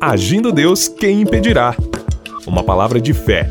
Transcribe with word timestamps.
Agindo 0.00 0.50
Deus, 0.50 0.88
quem 0.88 1.20
impedirá? 1.20 1.76
Uma 2.46 2.64
palavra 2.64 2.98
de 2.98 3.12
fé, 3.12 3.50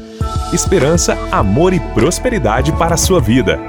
esperança, 0.51 1.13
amor 1.31 1.73
e 1.73 1.79
prosperidade 1.79 2.71
para 2.71 2.95
a 2.95 2.97
sua 2.97 3.21
vida. 3.21 3.59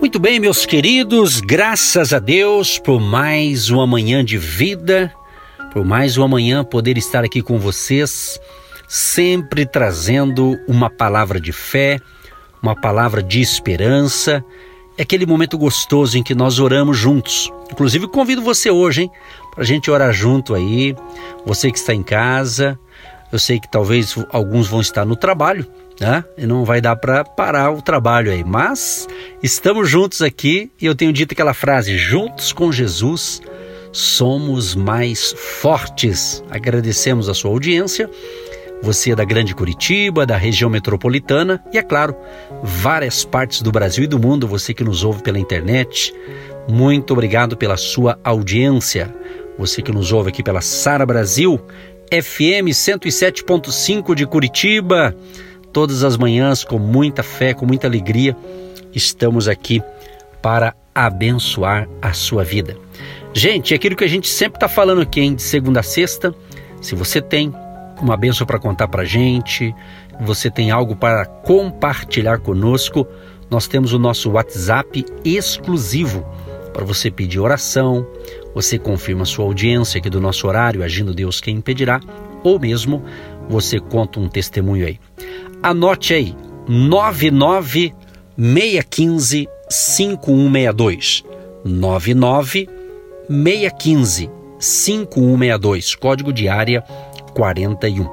Muito 0.00 0.20
bem, 0.20 0.38
meus 0.38 0.64
queridos, 0.64 1.40
graças 1.40 2.12
a 2.12 2.20
Deus 2.20 2.78
por 2.78 3.00
mais 3.00 3.68
uma 3.68 3.84
manhã 3.84 4.24
de 4.24 4.38
vida, 4.38 5.12
por 5.72 5.84
mais 5.84 6.16
uma 6.16 6.28
manhã 6.28 6.62
poder 6.62 6.96
estar 6.96 7.24
aqui 7.24 7.42
com 7.42 7.58
vocês, 7.58 8.38
sempre 8.86 9.66
trazendo 9.66 10.56
uma 10.68 10.88
palavra 10.88 11.40
de 11.40 11.50
fé, 11.50 11.98
uma 12.62 12.76
palavra 12.80 13.24
de 13.24 13.40
esperança. 13.40 14.44
É 14.96 15.02
aquele 15.02 15.26
momento 15.26 15.58
gostoso 15.58 16.16
em 16.16 16.22
que 16.22 16.34
nós 16.34 16.60
oramos 16.60 16.96
juntos. 16.96 17.52
Inclusive, 17.72 18.06
convido 18.06 18.40
você 18.40 18.70
hoje, 18.70 19.02
hein, 19.02 19.10
para 19.58 19.64
a 19.64 19.66
gente 19.66 19.90
orar 19.90 20.12
junto 20.12 20.54
aí. 20.54 20.94
Você 21.44 21.72
que 21.72 21.78
está 21.78 21.92
em 21.92 22.02
casa, 22.02 22.78
eu 23.32 23.40
sei 23.40 23.58
que 23.58 23.68
talvez 23.68 24.16
alguns 24.30 24.68
vão 24.68 24.80
estar 24.80 25.04
no 25.04 25.16
trabalho, 25.16 25.66
né? 26.00 26.24
E 26.36 26.46
não 26.46 26.64
vai 26.64 26.80
dar 26.80 26.94
para 26.94 27.24
parar 27.24 27.72
o 27.72 27.82
trabalho 27.82 28.30
aí, 28.30 28.44
mas 28.44 29.08
estamos 29.42 29.90
juntos 29.90 30.22
aqui 30.22 30.70
e 30.80 30.86
eu 30.86 30.94
tenho 30.94 31.12
dito 31.12 31.32
aquela 31.32 31.52
frase: 31.52 31.98
juntos 31.98 32.52
com 32.52 32.70
Jesus 32.70 33.42
somos 33.90 34.76
mais 34.76 35.34
fortes. 35.36 36.40
Agradecemos 36.48 37.28
a 37.28 37.34
sua 37.34 37.50
audiência. 37.50 38.08
Você 38.80 39.10
é 39.10 39.16
da 39.16 39.24
Grande 39.24 39.56
Curitiba, 39.56 40.24
da 40.24 40.36
região 40.36 40.70
metropolitana 40.70 41.60
e, 41.72 41.78
é 41.78 41.82
claro, 41.82 42.14
várias 42.62 43.24
partes 43.24 43.60
do 43.60 43.72
Brasil 43.72 44.04
e 44.04 44.06
do 44.06 44.20
mundo, 44.20 44.46
você 44.46 44.72
que 44.72 44.84
nos 44.84 45.02
ouve 45.02 45.20
pela 45.20 45.36
internet. 45.36 46.14
Muito 46.68 47.12
obrigado 47.12 47.56
pela 47.56 47.78
sua 47.78 48.20
audiência. 48.22 49.12
Você 49.58 49.82
que 49.82 49.92
nos 49.92 50.12
ouve 50.12 50.30
aqui 50.30 50.42
pela 50.42 50.60
Sara 50.60 51.04
Brasil, 51.04 51.60
FM 52.10 52.70
107.5 52.70 54.14
de 54.14 54.24
Curitiba 54.26 55.14
todas 55.72 56.02
as 56.02 56.16
manhãs 56.16 56.64
com 56.64 56.78
muita 56.78 57.22
fé, 57.22 57.54
com 57.54 57.66
muita 57.66 57.86
alegria. 57.86 58.36
Estamos 58.94 59.48
aqui 59.48 59.82
para 60.42 60.74
abençoar 60.94 61.88
a 62.00 62.12
sua 62.12 62.42
vida. 62.42 62.76
Gente, 63.32 63.72
é 63.72 63.76
aquilo 63.76 63.94
que 63.94 64.04
a 64.04 64.08
gente 64.08 64.28
sempre 64.28 64.56
está 64.56 64.68
falando 64.68 65.02
aqui, 65.02 65.20
hein? 65.20 65.34
de 65.34 65.42
segunda 65.42 65.80
a 65.80 65.82
sexta. 65.82 66.34
Se 66.80 66.94
você 66.94 67.20
tem 67.20 67.52
uma 68.00 68.16
benção 68.16 68.46
para 68.46 68.58
contar 68.58 68.88
para 68.88 69.04
gente, 69.04 69.74
você 70.20 70.50
tem 70.50 70.70
algo 70.70 70.96
para 70.96 71.26
compartilhar 71.26 72.38
conosco, 72.38 73.06
nós 73.50 73.66
temos 73.66 73.92
o 73.92 73.98
nosso 73.98 74.30
WhatsApp 74.30 75.04
exclusivo 75.24 76.26
para 76.72 76.84
você 76.84 77.10
pedir 77.10 77.40
oração, 77.40 78.06
você 78.54 78.78
confirma 78.78 79.24
sua 79.24 79.44
audiência 79.44 79.98
aqui 79.98 80.08
do 80.10 80.20
nosso 80.20 80.46
horário, 80.46 80.82
agindo 80.82 81.14
Deus 81.14 81.40
quem 81.40 81.56
impedirá, 81.56 82.00
ou 82.42 82.58
mesmo 82.58 83.04
você 83.48 83.78
conta 83.80 84.18
um 84.20 84.28
testemunho 84.28 84.86
aí. 84.86 85.00
Anote 85.62 86.12
aí, 86.14 86.34
99615 86.68 89.48
5162. 89.68 91.24
99615 91.64 94.30
5162, 94.58 95.94
código 95.94 96.32
de 96.32 96.48
área 96.48 96.82
41. 97.34 98.08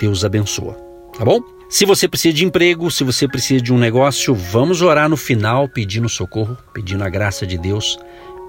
Deus 0.00 0.24
abençoa. 0.24 0.72
Tá 1.16 1.24
bom? 1.24 1.40
Se 1.68 1.84
você 1.84 2.08
precisa 2.08 2.34
de 2.34 2.44
emprego, 2.44 2.90
se 2.90 3.04
você 3.04 3.28
precisa 3.28 3.62
de 3.62 3.72
um 3.72 3.78
negócio, 3.78 4.34
vamos 4.34 4.82
orar 4.82 5.08
no 5.08 5.16
final 5.16 5.68
pedindo 5.68 6.08
socorro, 6.08 6.56
pedindo 6.74 7.04
a 7.04 7.08
graça 7.08 7.46
de 7.46 7.56
Deus, 7.56 7.96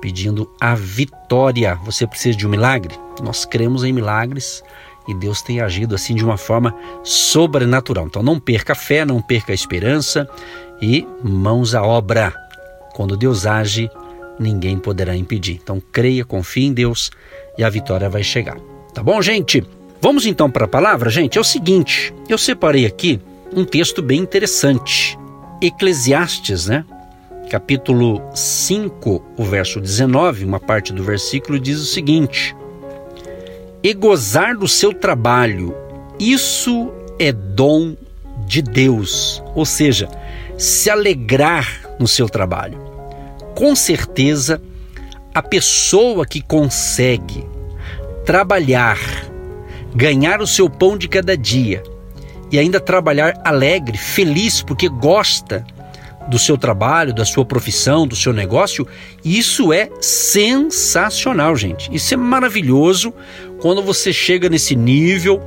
pedindo 0.02 0.50
a 0.60 0.74
vitória. 0.74 1.76
Você 1.86 2.08
precisa 2.08 2.36
de 2.36 2.48
um 2.48 2.50
milagre? 2.50 2.96
Nós 3.22 3.46
cremos 3.46 3.84
em 3.84 3.94
milagres 3.94 4.64
e 5.08 5.14
Deus 5.14 5.42
tem 5.42 5.62
agido 5.62 5.94
assim 5.94 6.16
de 6.16 6.26
uma 6.26 6.38
forma 6.38 6.74
sobrenatural. 7.04 8.08
Então 8.08 8.24
não 8.24 8.40
perca 8.40 8.74
a 8.74 8.76
fé, 8.76 9.06
não 9.06 9.22
perca 9.22 9.52
a 9.52 9.56
esperança 9.56 10.28
e 10.82 11.06
mãos 11.24 11.76
à 11.76 11.84
obra. 11.84 12.34
Quando 12.96 13.16
Deus 13.16 13.46
age, 13.46 13.90
ninguém 14.40 14.80
poderá 14.80 15.16
impedir. 15.16 15.60
Então 15.62 15.82
creia, 15.92 16.26
confie 16.26 16.66
em 16.66 16.74
Deus 16.74 17.12
e 17.56 17.64
a 17.64 17.70
vitória 17.70 18.10
vai 18.10 18.24
chegar. 18.24 18.58
Tá 18.94 19.04
bom, 19.04 19.22
gente? 19.22 19.64
Vamos 20.02 20.26
então 20.26 20.50
para 20.50 20.66
a 20.66 20.68
palavra, 20.68 21.12
gente? 21.12 21.38
É 21.38 21.42
o 21.42 21.44
seguinte, 21.44 22.12
eu 22.28 22.36
separei 22.36 22.88
aqui 22.88 23.20
um 23.56 23.64
texto 23.64 24.02
bem 24.02 24.20
interessante. 24.20 25.16
Eclesiastes, 25.62 26.66
né? 26.66 26.84
Capítulo 27.52 28.20
5, 28.34 29.24
o 29.38 29.44
verso 29.44 29.80
19, 29.80 30.44
uma 30.44 30.60
parte 30.60 30.92
do 30.92 31.04
versículo 31.04 31.60
diz 31.60 31.80
o 31.80 31.86
seguinte: 31.86 32.56
E 33.84 33.94
gozar 33.94 34.58
do 34.58 34.68
seu 34.68 34.92
trabalho, 34.92 35.76
isso 36.20 36.92
é 37.20 37.32
dom 37.32 37.96
de 38.48 38.64
Deus. 38.64 39.44
Ou 39.54 39.68
seja, 39.68 40.10
se 40.58 40.90
alegrar 40.90 41.96
no 42.00 42.08
seu 42.08 42.28
trabalho. 42.28 42.80
Com 43.54 43.76
certeza, 43.76 44.60
a 45.32 45.44
pessoa 45.44 46.26
que 46.26 46.42
consegue 46.42 47.46
trabalhar 48.26 48.98
ganhar 49.96 50.42
o 50.42 50.48
seu 50.48 50.70
pão 50.70 50.98
de 50.98 51.08
cada 51.08 51.36
dia 51.38 51.84
e 52.52 52.60
ainda 52.60 52.80
trabalhar 52.80 53.40
alegre, 53.46 53.98
feliz, 53.98 54.62
porque 54.62 54.90
gosta 54.90 55.66
do 56.28 56.38
seu 56.38 56.58
trabalho, 56.58 57.14
da 57.14 57.26
sua 57.26 57.46
profissão, 57.46 58.06
do 58.06 58.16
seu 58.16 58.32
negócio, 58.32 58.88
isso 59.24 59.74
é 59.74 59.90
sensacional, 60.00 61.56
gente. 61.56 61.90
Isso 61.94 62.14
é 62.14 62.18
maravilhoso 62.18 63.14
quando 63.60 63.82
você 63.82 64.14
chega 64.14 64.50
nesse 64.50 64.76
nível 64.76 65.42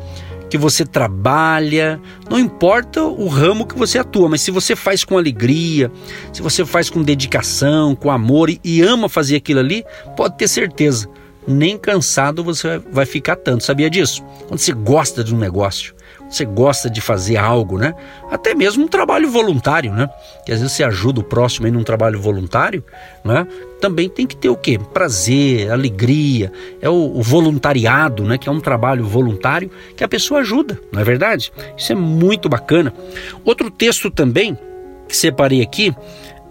que 0.50 0.58
você 0.58 0.84
trabalha, 0.84 2.00
não 2.30 2.38
importa 2.38 3.02
o 3.02 3.26
ramo 3.26 3.66
que 3.66 3.76
você 3.76 3.98
atua, 3.98 4.28
mas 4.28 4.40
se 4.40 4.50
você 4.50 4.76
faz 4.76 5.04
com 5.04 5.18
alegria, 5.18 5.90
se 6.32 6.40
você 6.42 6.64
faz 6.64 6.88
com 6.88 7.02
dedicação, 7.02 7.96
com 7.96 8.10
amor 8.10 8.48
e, 8.48 8.60
e 8.62 8.80
ama 8.80 9.08
fazer 9.08 9.36
aquilo 9.36 9.60
ali, 9.60 9.84
pode 10.16 10.36
ter 10.36 10.46
certeza 10.46 11.08
nem 11.46 11.76
cansado 11.76 12.42
você 12.42 12.78
vai 12.90 13.06
ficar 13.06 13.36
tanto. 13.36 13.64
Sabia 13.64 13.90
disso? 13.90 14.24
Quando 14.48 14.58
você 14.58 14.72
gosta 14.72 15.22
de 15.22 15.34
um 15.34 15.38
negócio, 15.38 15.94
você 16.28 16.44
gosta 16.44 16.88
de 16.90 17.00
fazer 17.00 17.36
algo, 17.36 17.78
né? 17.78 17.94
Até 18.30 18.54
mesmo 18.54 18.84
um 18.84 18.88
trabalho 18.88 19.30
voluntário, 19.30 19.92
né? 19.92 20.08
Que 20.44 20.52
às 20.52 20.60
vezes 20.60 20.74
você 20.74 20.82
ajuda 20.82 21.20
o 21.20 21.24
próximo 21.24 21.66
aí 21.66 21.72
num 21.72 21.84
trabalho 21.84 22.20
voluntário, 22.20 22.82
né? 23.24 23.46
Também 23.80 24.08
tem 24.08 24.26
que 24.26 24.36
ter 24.36 24.48
o 24.48 24.56
quê? 24.56 24.78
Prazer, 24.92 25.70
alegria, 25.70 26.50
é 26.80 26.88
o, 26.88 27.18
o 27.18 27.22
voluntariado, 27.22 28.24
né? 28.24 28.38
Que 28.38 28.48
é 28.48 28.52
um 28.52 28.60
trabalho 28.60 29.04
voluntário 29.04 29.70
que 29.96 30.02
a 30.02 30.08
pessoa 30.08 30.40
ajuda, 30.40 30.80
não 30.90 31.00
é 31.00 31.04
verdade? 31.04 31.52
Isso 31.76 31.92
é 31.92 31.94
muito 31.94 32.48
bacana. 32.48 32.92
Outro 33.44 33.70
texto 33.70 34.10
também 34.10 34.58
que 35.06 35.16
separei 35.16 35.60
aqui 35.60 35.94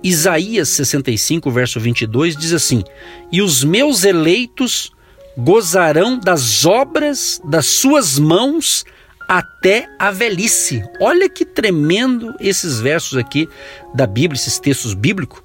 Isaías 0.03 0.67
65, 0.69 1.50
verso 1.50 1.79
22 1.79 2.35
diz 2.35 2.51
assim: 2.51 2.83
E 3.31 3.41
os 3.41 3.63
meus 3.63 4.03
eleitos 4.03 4.91
gozarão 5.38 6.19
das 6.19 6.65
obras 6.65 7.41
das 7.44 7.65
suas 7.65 8.19
mãos 8.19 8.85
até 9.27 9.88
a 9.97 10.12
velhice. 10.12 10.83
Olha 11.00 11.30
que 11.30 11.45
tremendo 11.45 12.33
esses 12.39 12.80
versos 12.80 13.18
aqui 13.18 13.47
da 13.94 14.06
Bíblia, 14.06 14.39
esses 14.39 14.59
textos 14.59 14.94
bíblicos 14.94 15.41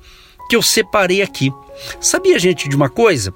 que 0.49 0.57
eu 0.57 0.63
separei 0.63 1.23
aqui. 1.23 1.53
Sabia, 2.01 2.39
gente, 2.39 2.69
de 2.69 2.75
uma 2.75 2.89
coisa? 2.89 3.33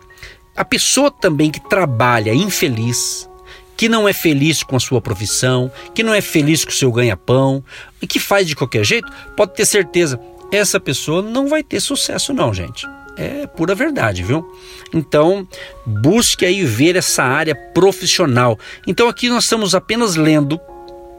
a 0.57 0.65
pessoa 0.65 1.11
também 1.11 1.51
que 1.51 1.61
trabalha 1.61 2.35
infeliz, 2.35 3.29
que 3.77 3.89
não 3.89 4.09
é 4.09 4.13
feliz 4.13 4.63
com 4.63 4.77
a 4.77 4.81
sua 4.81 5.01
profissão, 5.01 5.71
que 5.95 6.03
não 6.03 6.15
é 6.15 6.21
feliz 6.21 6.65
com 6.65 6.71
o 6.71 6.75
seu 6.75 6.93
ganha-pão 6.93 7.65
e 8.01 8.07
que 8.07 8.21
faz 8.21 8.47
de 8.47 8.55
qualquer 8.55 8.85
jeito, 8.85 9.11
pode 9.37 9.55
ter 9.55 9.67
certeza, 9.67 10.21
essa 10.53 10.79
pessoa 10.79 11.23
não 11.23 11.49
vai 11.49 11.63
ter 11.63 11.81
sucesso 11.81 12.33
não, 12.33 12.53
gente. 12.53 12.87
É 13.17 13.47
pura 13.47 13.75
verdade, 13.75 14.23
viu? 14.23 14.45
Então, 14.93 15.47
busque 15.85 16.47
aí 16.47 16.65
ver 16.65 16.97
essa 16.97 17.23
área 17.23 17.55
profissional. 17.55 18.59
Então, 18.87 19.09
aqui 19.09 19.29
nós 19.29 19.45
estamos 19.45 19.75
apenas 19.75 20.17
lendo 20.17 20.59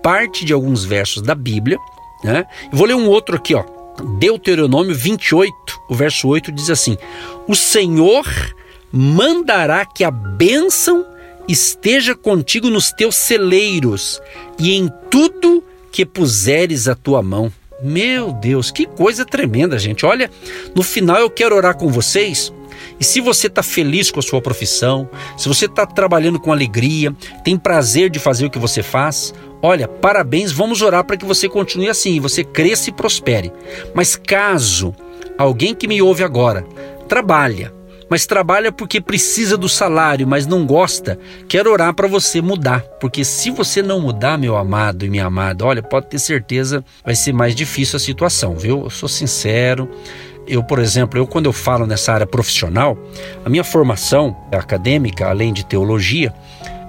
parte 0.02 0.44
de 0.44 0.54
alguns 0.54 0.84
versos 0.84 1.22
da 1.22 1.36
Bíblia, 1.36 1.78
né? 2.24 2.46
Vou 2.72 2.88
ler 2.88 2.96
um 2.96 3.08
outro 3.08 3.36
aqui, 3.36 3.54
ó. 3.54 3.64
Deuteronômio 4.18 4.96
28, 4.96 5.54
o 5.88 5.96
verso 5.96 6.28
8 6.28 6.52
diz 6.52 6.70
assim: 6.70 6.98
O 7.48 7.56
Senhor 7.56 8.26
mandará 8.92 9.86
que 9.86 10.04
a 10.04 10.12
bênção 10.12 11.06
esteja 11.48 12.16
contigo 12.16 12.70
nos 12.70 12.92
teus 12.92 13.16
celeiros 13.16 14.22
e 14.58 14.74
em 14.74 14.90
tudo 15.10 15.64
que 15.92 16.06
puseres 16.06 16.88
a 16.88 16.96
tua 16.96 17.22
mão. 17.22 17.52
Meu 17.84 18.32
Deus, 18.32 18.72
que 18.72 18.86
coisa 18.86 19.26
tremenda, 19.26 19.78
gente. 19.78 20.06
Olha, 20.06 20.32
no 20.74 20.82
final 20.82 21.18
eu 21.18 21.30
quero 21.30 21.54
orar 21.54 21.76
com 21.76 21.90
vocês. 21.90 22.54
E 22.98 23.04
se 23.04 23.20
você 23.20 23.48
está 23.48 23.62
feliz 23.62 24.10
com 24.10 24.20
a 24.20 24.24
sua 24.24 24.42
profissão, 24.42 25.10
se 25.38 25.50
você 25.50 25.66
está 25.66 25.86
trabalhando 25.86 26.40
com 26.40 26.52
alegria, 26.52 27.14
tem 27.44 27.58
prazer 27.58 28.10
de 28.10 28.20
fazer 28.20 28.46
o 28.46 28.50
que 28.50 28.58
você 28.58 28.82
faz, 28.82 29.34
olha, 29.62 29.88
parabéns, 29.88 30.52
vamos 30.52 30.82
orar 30.82 31.04
para 31.04 31.18
que 31.18 31.26
você 31.26 31.50
continue 31.50 31.90
assim, 31.90 32.20
você 32.20 32.44
cresça 32.44 32.90
e 32.90 32.94
prospere. 32.94 33.52
Mas 33.94 34.16
caso 34.16 34.96
alguém 35.38 35.76
que 35.76 35.88
me 35.88 36.02
ouve 36.02 36.24
agora 36.24 36.66
trabalha, 37.08 37.74
mas 38.10 38.26
trabalha 38.26 38.72
porque 38.72 39.02
precisa 39.02 39.58
do 39.58 39.70
salário, 39.70 40.28
mas 40.28 40.46
não 40.46 40.66
gosta, 40.66 41.18
quero 41.48 41.72
orar 41.72 41.94
para 41.94 42.08
você 42.08 42.42
mudar, 42.42 42.82
porque 43.00 43.24
se 43.24 43.52
você 43.52 43.82
não 43.82 44.00
mudar, 44.00 44.38
meu 44.38 44.56
amado 44.56 45.06
e 45.06 45.10
minha 45.10 45.26
amada, 45.26 45.66
olha, 45.66 45.82
pode 45.82 46.08
ter 46.08 46.20
certeza 46.20 46.84
vai 47.04 47.16
ser 47.16 47.34
mais 47.34 47.56
difícil 47.56 47.98
a 47.98 48.00
situação, 48.00 48.56
viu? 48.56 48.84
Eu 48.84 48.90
sou 48.90 49.10
sincero. 49.10 49.90
Eu, 50.46 50.62
por 50.64 50.80
exemplo, 50.80 51.18
eu 51.18 51.26
quando 51.26 51.46
eu 51.46 51.54
falo 51.54 51.88
nessa 51.88 52.12
área 52.14 52.28
profissional, 52.28 52.98
a 53.46 53.50
minha 53.50 53.64
formação 53.64 54.36
acadêmica, 54.52 55.28
além 55.28 55.54
de 55.54 55.66
teologia, 55.66 56.34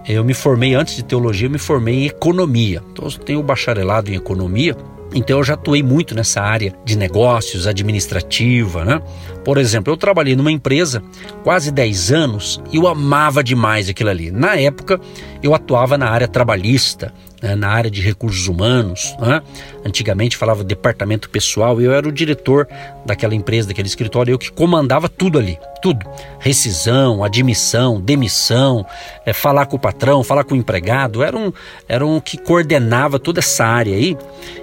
eu 0.06 0.24
me 0.24 0.34
formei 0.34 0.74
antes 0.74 0.96
de 0.96 1.04
teologia, 1.04 1.46
eu 1.46 1.50
me 1.50 1.58
formei 1.58 2.02
em 2.02 2.06
economia. 2.06 2.82
Então, 2.92 3.06
eu 3.06 3.12
tenho 3.12 3.42
bacharelado 3.42 4.10
em 4.10 4.16
economia 4.16 4.76
então 5.12 5.38
eu 5.38 5.44
já 5.44 5.54
atuei 5.54 5.82
muito 5.82 6.14
nessa 6.14 6.40
área 6.40 6.74
de 6.84 6.96
negócios, 6.96 7.66
administrativa, 7.66 8.84
né? 8.84 9.00
Por 9.44 9.58
exemplo, 9.58 9.92
eu 9.92 9.96
trabalhei 9.96 10.34
numa 10.34 10.50
empresa 10.50 11.02
quase 11.42 11.70
10 11.70 12.12
anos 12.12 12.62
e 12.72 12.76
eu 12.76 12.86
amava 12.86 13.44
demais 13.44 13.88
aquilo 13.88 14.10
ali. 14.10 14.30
Na 14.30 14.56
época, 14.56 14.98
eu 15.42 15.54
atuava 15.54 15.98
na 15.98 16.08
área 16.08 16.26
trabalhista, 16.26 17.12
né, 17.42 17.54
na 17.54 17.68
área 17.68 17.90
de 17.90 18.00
recursos 18.00 18.48
humanos. 18.48 19.14
Né? 19.20 19.42
Antigamente 19.84 20.36
falava 20.36 20.64
departamento 20.64 21.28
pessoal, 21.28 21.80
eu 21.80 21.92
era 21.92 22.08
o 22.08 22.12
diretor 22.12 22.66
daquela 23.04 23.34
empresa, 23.34 23.68
daquele 23.68 23.86
escritório, 23.88 24.32
eu 24.32 24.38
que 24.38 24.50
comandava 24.50 25.10
tudo 25.10 25.38
ali, 25.38 25.58
tudo. 25.82 26.06
Rescisão, 26.38 27.22
admissão, 27.22 28.00
demissão, 28.00 28.86
é, 29.26 29.32
falar 29.34 29.66
com 29.66 29.76
o 29.76 29.78
patrão, 29.78 30.24
falar 30.24 30.44
com 30.44 30.54
o 30.54 30.56
empregado, 30.56 31.22
era 31.22 31.36
um, 31.36 31.52
era 31.86 32.06
um 32.06 32.18
que 32.18 32.38
coordenava 32.38 33.18
toda 33.18 33.40
essa 33.40 33.66
área 33.66 33.94
aí. 33.94 34.16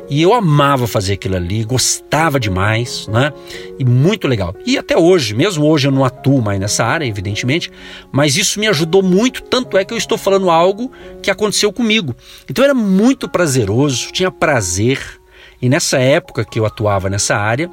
E 0.09 0.21
eu 0.21 0.33
amava 0.33 0.87
fazer 0.87 1.13
aquilo 1.13 1.37
ali, 1.37 1.63
gostava 1.63 2.39
demais, 2.39 3.07
né? 3.07 3.31
E 3.79 3.85
muito 3.85 4.27
legal. 4.27 4.53
E 4.65 4.77
até 4.77 4.97
hoje, 4.97 5.33
mesmo 5.33 5.65
hoje 5.65 5.87
eu 5.87 5.91
não 5.91 6.03
atuo 6.03 6.41
mais 6.41 6.59
nessa 6.59 6.83
área, 6.83 7.05
evidentemente, 7.05 7.71
mas 8.11 8.35
isso 8.35 8.59
me 8.59 8.67
ajudou 8.67 9.01
muito, 9.01 9.41
tanto 9.43 9.77
é 9.77 9.85
que 9.85 9.93
eu 9.93 9.97
estou 9.97 10.17
falando 10.17 10.49
algo 10.49 10.91
que 11.21 11.31
aconteceu 11.31 11.71
comigo. 11.71 12.13
Então 12.49 12.65
era 12.65 12.73
muito 12.73 13.29
prazeroso, 13.29 14.11
tinha 14.11 14.31
prazer. 14.31 15.10
E 15.61 15.69
nessa 15.69 15.99
época 15.99 16.43
que 16.43 16.59
eu 16.59 16.65
atuava 16.65 17.09
nessa 17.09 17.35
área, 17.35 17.69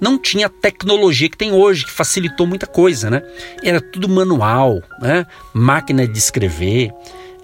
não 0.00 0.18
tinha 0.18 0.46
a 0.46 0.50
tecnologia 0.50 1.28
que 1.28 1.36
tem 1.36 1.52
hoje, 1.52 1.84
que 1.84 1.90
facilitou 1.90 2.46
muita 2.46 2.66
coisa, 2.66 3.10
né? 3.10 3.22
Era 3.62 3.80
tudo 3.80 4.08
manual, 4.08 4.80
né? 5.00 5.26
Máquina 5.52 6.06
de 6.06 6.18
escrever. 6.18 6.92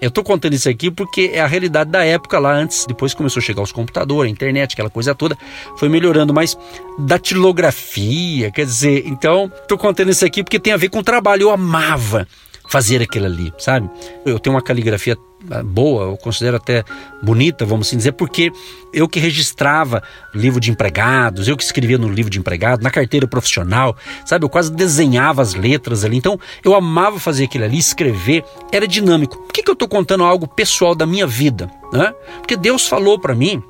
Eu 0.01 0.09
estou 0.09 0.23
contando 0.23 0.53
isso 0.53 0.69
aqui 0.69 0.91
porque 0.91 1.31
é 1.33 1.39
a 1.39 1.47
realidade 1.47 1.89
da 1.89 2.03
época 2.03 2.37
lá 2.37 2.53
antes, 2.53 2.85
depois 2.85 3.13
começou 3.13 3.39
a 3.39 3.43
chegar 3.43 3.61
os 3.61 3.71
computadores, 3.71 4.29
a 4.29 4.31
internet, 4.31 4.73
aquela 4.73 4.89
coisa 4.89 5.15
toda, 5.15 5.37
foi 5.77 5.87
melhorando, 5.87 6.33
mas 6.33 6.57
datilografia, 6.99 8.51
quer 8.51 8.65
dizer, 8.65 9.03
então 9.07 9.51
estou 9.61 9.77
contando 9.77 10.11
isso 10.11 10.25
aqui 10.25 10.43
porque 10.43 10.59
tem 10.59 10.73
a 10.73 10.77
ver 10.77 10.89
com 10.89 10.99
o 10.99 11.03
trabalho, 11.03 11.43
eu 11.43 11.49
amava 11.51 12.27
fazer 12.69 13.01
aquilo 13.01 13.25
ali, 13.25 13.53
sabe? 13.57 13.89
Eu 14.25 14.37
tenho 14.37 14.55
uma 14.55 14.61
caligrafia 14.61 15.17
boa, 15.63 16.11
eu 16.11 16.17
considero 16.17 16.57
até 16.57 16.83
bonita, 17.21 17.65
vamos 17.65 17.87
assim 17.87 17.97
dizer, 17.97 18.13
porque 18.13 18.51
eu 18.93 19.07
que 19.07 19.19
registrava 19.19 20.01
livro 20.33 20.59
de 20.59 20.71
empregados, 20.71 21.47
eu 21.47 21.57
que 21.57 21.63
escrevia 21.63 21.97
no 21.97 22.09
livro 22.09 22.29
de 22.29 22.39
empregado, 22.39 22.81
na 22.81 22.89
carteira 22.89 23.27
profissional, 23.27 23.95
sabe? 24.25 24.45
Eu 24.45 24.49
quase 24.49 24.71
desenhava 24.71 25.41
as 25.41 25.53
letras 25.53 26.03
ali. 26.03 26.17
Então, 26.17 26.39
eu 26.63 26.73
amava 26.73 27.19
fazer 27.19 27.45
aquilo 27.45 27.65
ali, 27.65 27.77
escrever, 27.77 28.43
era 28.71 28.87
dinâmico. 28.87 29.37
Por 29.37 29.53
que, 29.53 29.63
que 29.63 29.69
eu 29.69 29.73
estou 29.73 29.87
contando 29.87 30.23
algo 30.23 30.47
pessoal 30.47 30.95
da 30.95 31.05
minha 31.05 31.27
vida? 31.27 31.69
Né? 31.91 32.13
Porque 32.37 32.55
Deus 32.55 32.87
falou 32.87 33.19
para 33.19 33.35
mim 33.35 33.61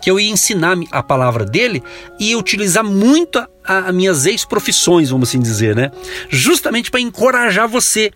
que 0.00 0.10
eu 0.10 0.18
ia 0.18 0.30
ensinar 0.30 0.76
a 0.90 1.02
palavra 1.02 1.44
dele 1.44 1.82
e 2.18 2.34
utilizar 2.34 2.82
muito 2.82 3.44
as 3.64 3.94
minhas 3.94 4.24
ex-profissões, 4.26 5.10
vamos 5.10 5.28
assim 5.28 5.38
dizer, 5.38 5.76
né? 5.76 5.90
Justamente 6.28 6.90
para 6.90 7.00
encorajar 7.00 7.68
você. 7.68 8.10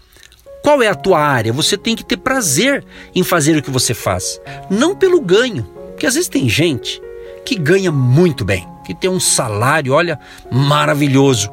Qual 0.64 0.82
é 0.82 0.88
a 0.88 0.94
tua 0.94 1.20
área? 1.20 1.52
Você 1.52 1.76
tem 1.76 1.94
que 1.94 2.02
ter 2.02 2.16
prazer 2.16 2.82
em 3.14 3.22
fazer 3.22 3.54
o 3.54 3.62
que 3.62 3.70
você 3.70 3.92
faz, 3.92 4.40
não 4.70 4.96
pelo 4.96 5.20
ganho, 5.20 5.62
porque 5.90 6.06
às 6.06 6.14
vezes 6.14 6.26
tem 6.26 6.48
gente 6.48 7.02
que 7.44 7.54
ganha 7.54 7.92
muito 7.92 8.46
bem, 8.46 8.66
que 8.86 8.94
tem 8.94 9.10
um 9.10 9.20
salário, 9.20 9.92
olha, 9.92 10.18
maravilhoso, 10.50 11.50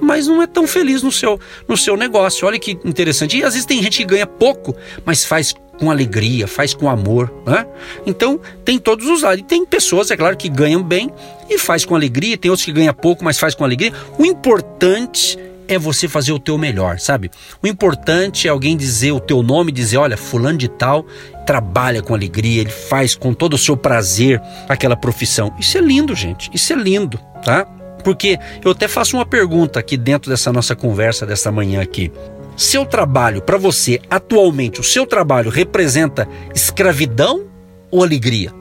mas 0.00 0.26
não 0.26 0.42
é 0.42 0.46
tão 0.46 0.66
feliz 0.66 1.02
no 1.02 1.12
seu, 1.12 1.38
no 1.68 1.76
seu 1.76 1.94
negócio. 1.94 2.46
Olha 2.46 2.58
que 2.58 2.78
interessante. 2.86 3.36
E 3.36 3.44
às 3.44 3.52
vezes 3.52 3.66
tem 3.66 3.82
gente 3.82 3.98
que 3.98 4.04
ganha 4.06 4.26
pouco, 4.26 4.74
mas 5.04 5.26
faz 5.26 5.54
com 5.78 5.90
alegria, 5.90 6.48
faz 6.48 6.72
com 6.72 6.88
amor. 6.88 7.30
Né? 7.44 7.66
Então, 8.06 8.40
tem 8.64 8.78
todos 8.78 9.06
os 9.06 9.20
lados. 9.20 9.40
E 9.40 9.42
tem 9.42 9.66
pessoas, 9.66 10.10
é 10.10 10.16
claro, 10.16 10.38
que 10.38 10.48
ganham 10.48 10.82
bem 10.82 11.10
e 11.50 11.58
faz 11.58 11.84
com 11.84 11.94
alegria, 11.94 12.38
tem 12.38 12.50
outros 12.50 12.64
que 12.64 12.72
ganham 12.72 12.94
pouco, 12.94 13.22
mas 13.22 13.38
faz 13.38 13.54
com 13.54 13.62
alegria. 13.62 13.92
O 14.18 14.24
importante 14.24 15.38
é 15.68 15.78
você 15.78 16.08
fazer 16.08 16.32
o 16.32 16.38
teu 16.38 16.58
melhor, 16.58 16.98
sabe? 16.98 17.30
O 17.62 17.66
importante 17.66 18.46
é 18.46 18.50
alguém 18.50 18.76
dizer 18.76 19.12
o 19.12 19.20
teu 19.20 19.42
nome, 19.42 19.72
dizer, 19.72 19.96
olha, 19.96 20.16
fulano 20.16 20.58
de 20.58 20.68
tal 20.68 21.06
trabalha 21.46 22.02
com 22.02 22.14
alegria, 22.14 22.62
ele 22.62 22.70
faz 22.70 23.14
com 23.14 23.34
todo 23.34 23.54
o 23.54 23.58
seu 23.58 23.76
prazer 23.76 24.40
aquela 24.68 24.96
profissão. 24.96 25.54
Isso 25.58 25.76
é 25.76 25.80
lindo, 25.80 26.14
gente. 26.14 26.50
Isso 26.54 26.72
é 26.72 26.76
lindo, 26.76 27.18
tá? 27.44 27.66
Porque 28.02 28.38
eu 28.64 28.70
até 28.70 28.88
faço 28.88 29.16
uma 29.16 29.26
pergunta 29.26 29.78
aqui 29.78 29.96
dentro 29.96 30.30
dessa 30.30 30.52
nossa 30.52 30.74
conversa 30.74 31.26
dessa 31.26 31.50
manhã 31.50 31.80
aqui. 31.80 32.12
Seu 32.56 32.86
trabalho, 32.86 33.42
para 33.42 33.58
você, 33.58 34.00
atualmente, 34.08 34.80
o 34.80 34.84
seu 34.84 35.06
trabalho 35.06 35.50
representa 35.50 36.28
escravidão 36.54 37.46
ou 37.90 38.02
alegria? 38.02 38.52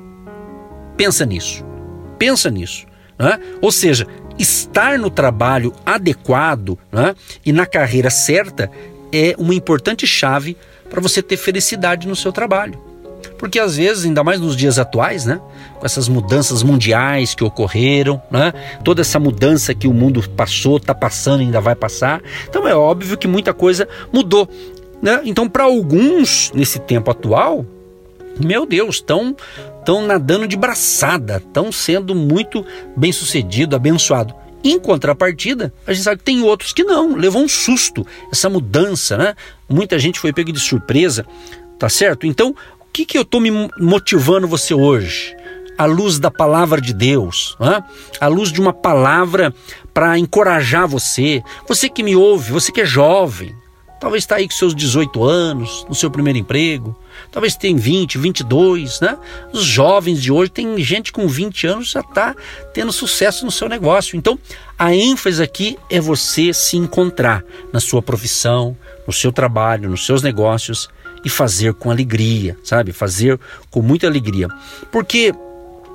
Pensa 0.98 1.26
nisso. 1.26 1.64
Pensa 2.18 2.50
nisso. 2.50 2.86
Né? 3.20 3.40
Ou 3.62 3.72
seja, 3.72 4.08
estar 4.38 4.98
no 4.98 5.10
trabalho 5.10 5.74
adequado 5.86 6.78
né? 6.92 7.16
e 7.46 7.52
na 7.52 7.66
carreira 7.66 8.10
certa 8.10 8.70
é 9.12 9.36
uma 9.38 9.54
importante 9.54 10.08
chave 10.08 10.58
para 10.90 11.02
você 11.02 11.22
ter 11.22 11.38
felicidade 11.38 12.08
no 12.08 12.16
seu 12.16 12.32
trabalho. 12.32 12.80
Porque 13.38 13.60
às 13.60 13.78
vezes, 13.78 14.06
ainda 14.06 14.24
mais 14.24 14.40
nos 14.40 14.56
dias 14.56 14.80
atuais, 14.80 15.26
né? 15.26 15.42
Com 15.80 15.86
essas 15.86 16.08
mudanças 16.08 16.64
mundiais 16.64 17.36
que 17.36 17.44
ocorreram, 17.44 18.22
né? 18.32 18.54
Toda 18.84 19.02
essa 19.02 19.20
mudança 19.20 19.74
que 19.74 19.88
o 19.88 19.94
mundo 19.94 20.28
passou, 20.30 20.78
está 20.78 20.94
passando, 20.94 21.42
ainda 21.42 21.60
vai 21.60 21.76
passar. 21.76 22.22
Então 22.48 22.68
é 22.68 22.76
óbvio 22.76 23.18
que 23.18 23.28
muita 23.28 23.54
coisa 23.54 23.88
mudou, 24.12 24.48
né? 25.02 25.22
Então, 25.26 25.50
para 25.50 25.64
alguns 25.64 26.52
nesse 26.54 26.80
tempo 26.80 27.12
atual, 27.12 27.66
meu 28.40 28.66
Deus, 28.66 28.96
estão 28.96 29.36
estão 29.80 30.06
nadando 30.06 30.48
de 30.48 30.56
braçada, 30.56 31.38
estão 31.38 31.70
sendo 31.72 32.16
muito 32.16 32.66
bem 32.96 33.12
sucedido, 33.12 33.76
abençoado. 33.76 34.34
Em 34.64 34.80
contrapartida, 34.80 35.74
a 35.86 35.92
gente 35.92 36.04
sabe 36.04 36.20
que 36.20 36.24
tem 36.24 36.42
outros 36.42 36.72
que 36.72 36.86
não, 36.86 37.16
levou 37.18 37.44
um 37.44 37.50
susto, 37.50 38.08
essa 38.32 38.50
mudança, 38.50 39.18
né? 39.18 39.36
Muita 39.68 40.00
gente 40.00 40.22
foi 40.22 40.32
pego 40.32 40.54
de 40.54 40.60
surpresa, 40.60 41.26
tá 41.78 41.90
certo? 41.90 42.26
Então, 42.26 42.56
que, 42.94 43.06
que 43.06 43.18
eu 43.18 43.24
estou 43.24 43.42
me 43.42 43.50
motivando 43.80 44.48
você 44.48 44.76
hoje? 44.76 45.36
À 45.76 45.86
luz 45.86 46.20
da 46.20 46.30
palavra 46.30 46.80
de 46.80 46.94
Deus, 46.94 47.58
né? 47.60 47.84
à 48.22 48.28
luz 48.28 48.52
de 48.52 48.62
uma 48.62 48.72
palavra 48.72 49.52
para 49.92 50.20
encorajar 50.20 50.88
você. 50.88 51.44
Você 51.68 51.90
que 51.90 52.04
me 52.04 52.16
ouve, 52.16 52.52
você 52.52 52.72
que 52.72 52.82
é 52.82 52.86
jovem, 52.86 53.56
talvez 54.00 54.24
está 54.24 54.36
aí 54.36 54.48
com 54.48 54.54
seus 54.54 54.76
18 54.76 55.24
anos, 55.24 55.84
no 55.90 55.96
seu 55.96 56.12
primeiro 56.12 56.38
emprego, 56.38 56.96
talvez 57.32 57.56
tem 57.56 57.76
20, 57.76 58.18
22, 58.18 59.00
né? 59.00 59.18
Os 59.52 59.64
jovens 59.64 60.22
de 60.22 60.32
hoje, 60.32 60.52
tem 60.52 60.78
gente 60.84 61.12
com 61.12 61.28
20 61.28 61.68
anos 61.68 61.92
já 61.92 62.02
está 62.02 62.36
tendo 62.74 62.92
sucesso 62.92 63.46
no 63.46 63.52
seu 63.52 63.68
negócio. 63.68 64.18
Então, 64.18 64.38
a 64.78 64.94
ênfase 64.94 65.42
aqui 65.42 65.78
é 65.90 66.00
você 66.00 66.54
se 66.54 66.78
encontrar 66.78 67.44
na 67.72 67.80
sua 67.80 68.02
profissão, 68.02 68.78
no 69.06 69.14
seu 69.14 69.32
trabalho, 69.32 69.90
nos 69.90 70.06
seus 70.06 70.22
negócios 70.22 70.90
e 71.24 71.30
fazer 71.30 71.74
com 71.74 71.90
alegria, 71.90 72.58
sabe? 72.64 72.92
Fazer 72.92 73.40
com 73.70 73.82
muita 73.82 74.08
alegria. 74.08 74.48
Porque 74.92 75.34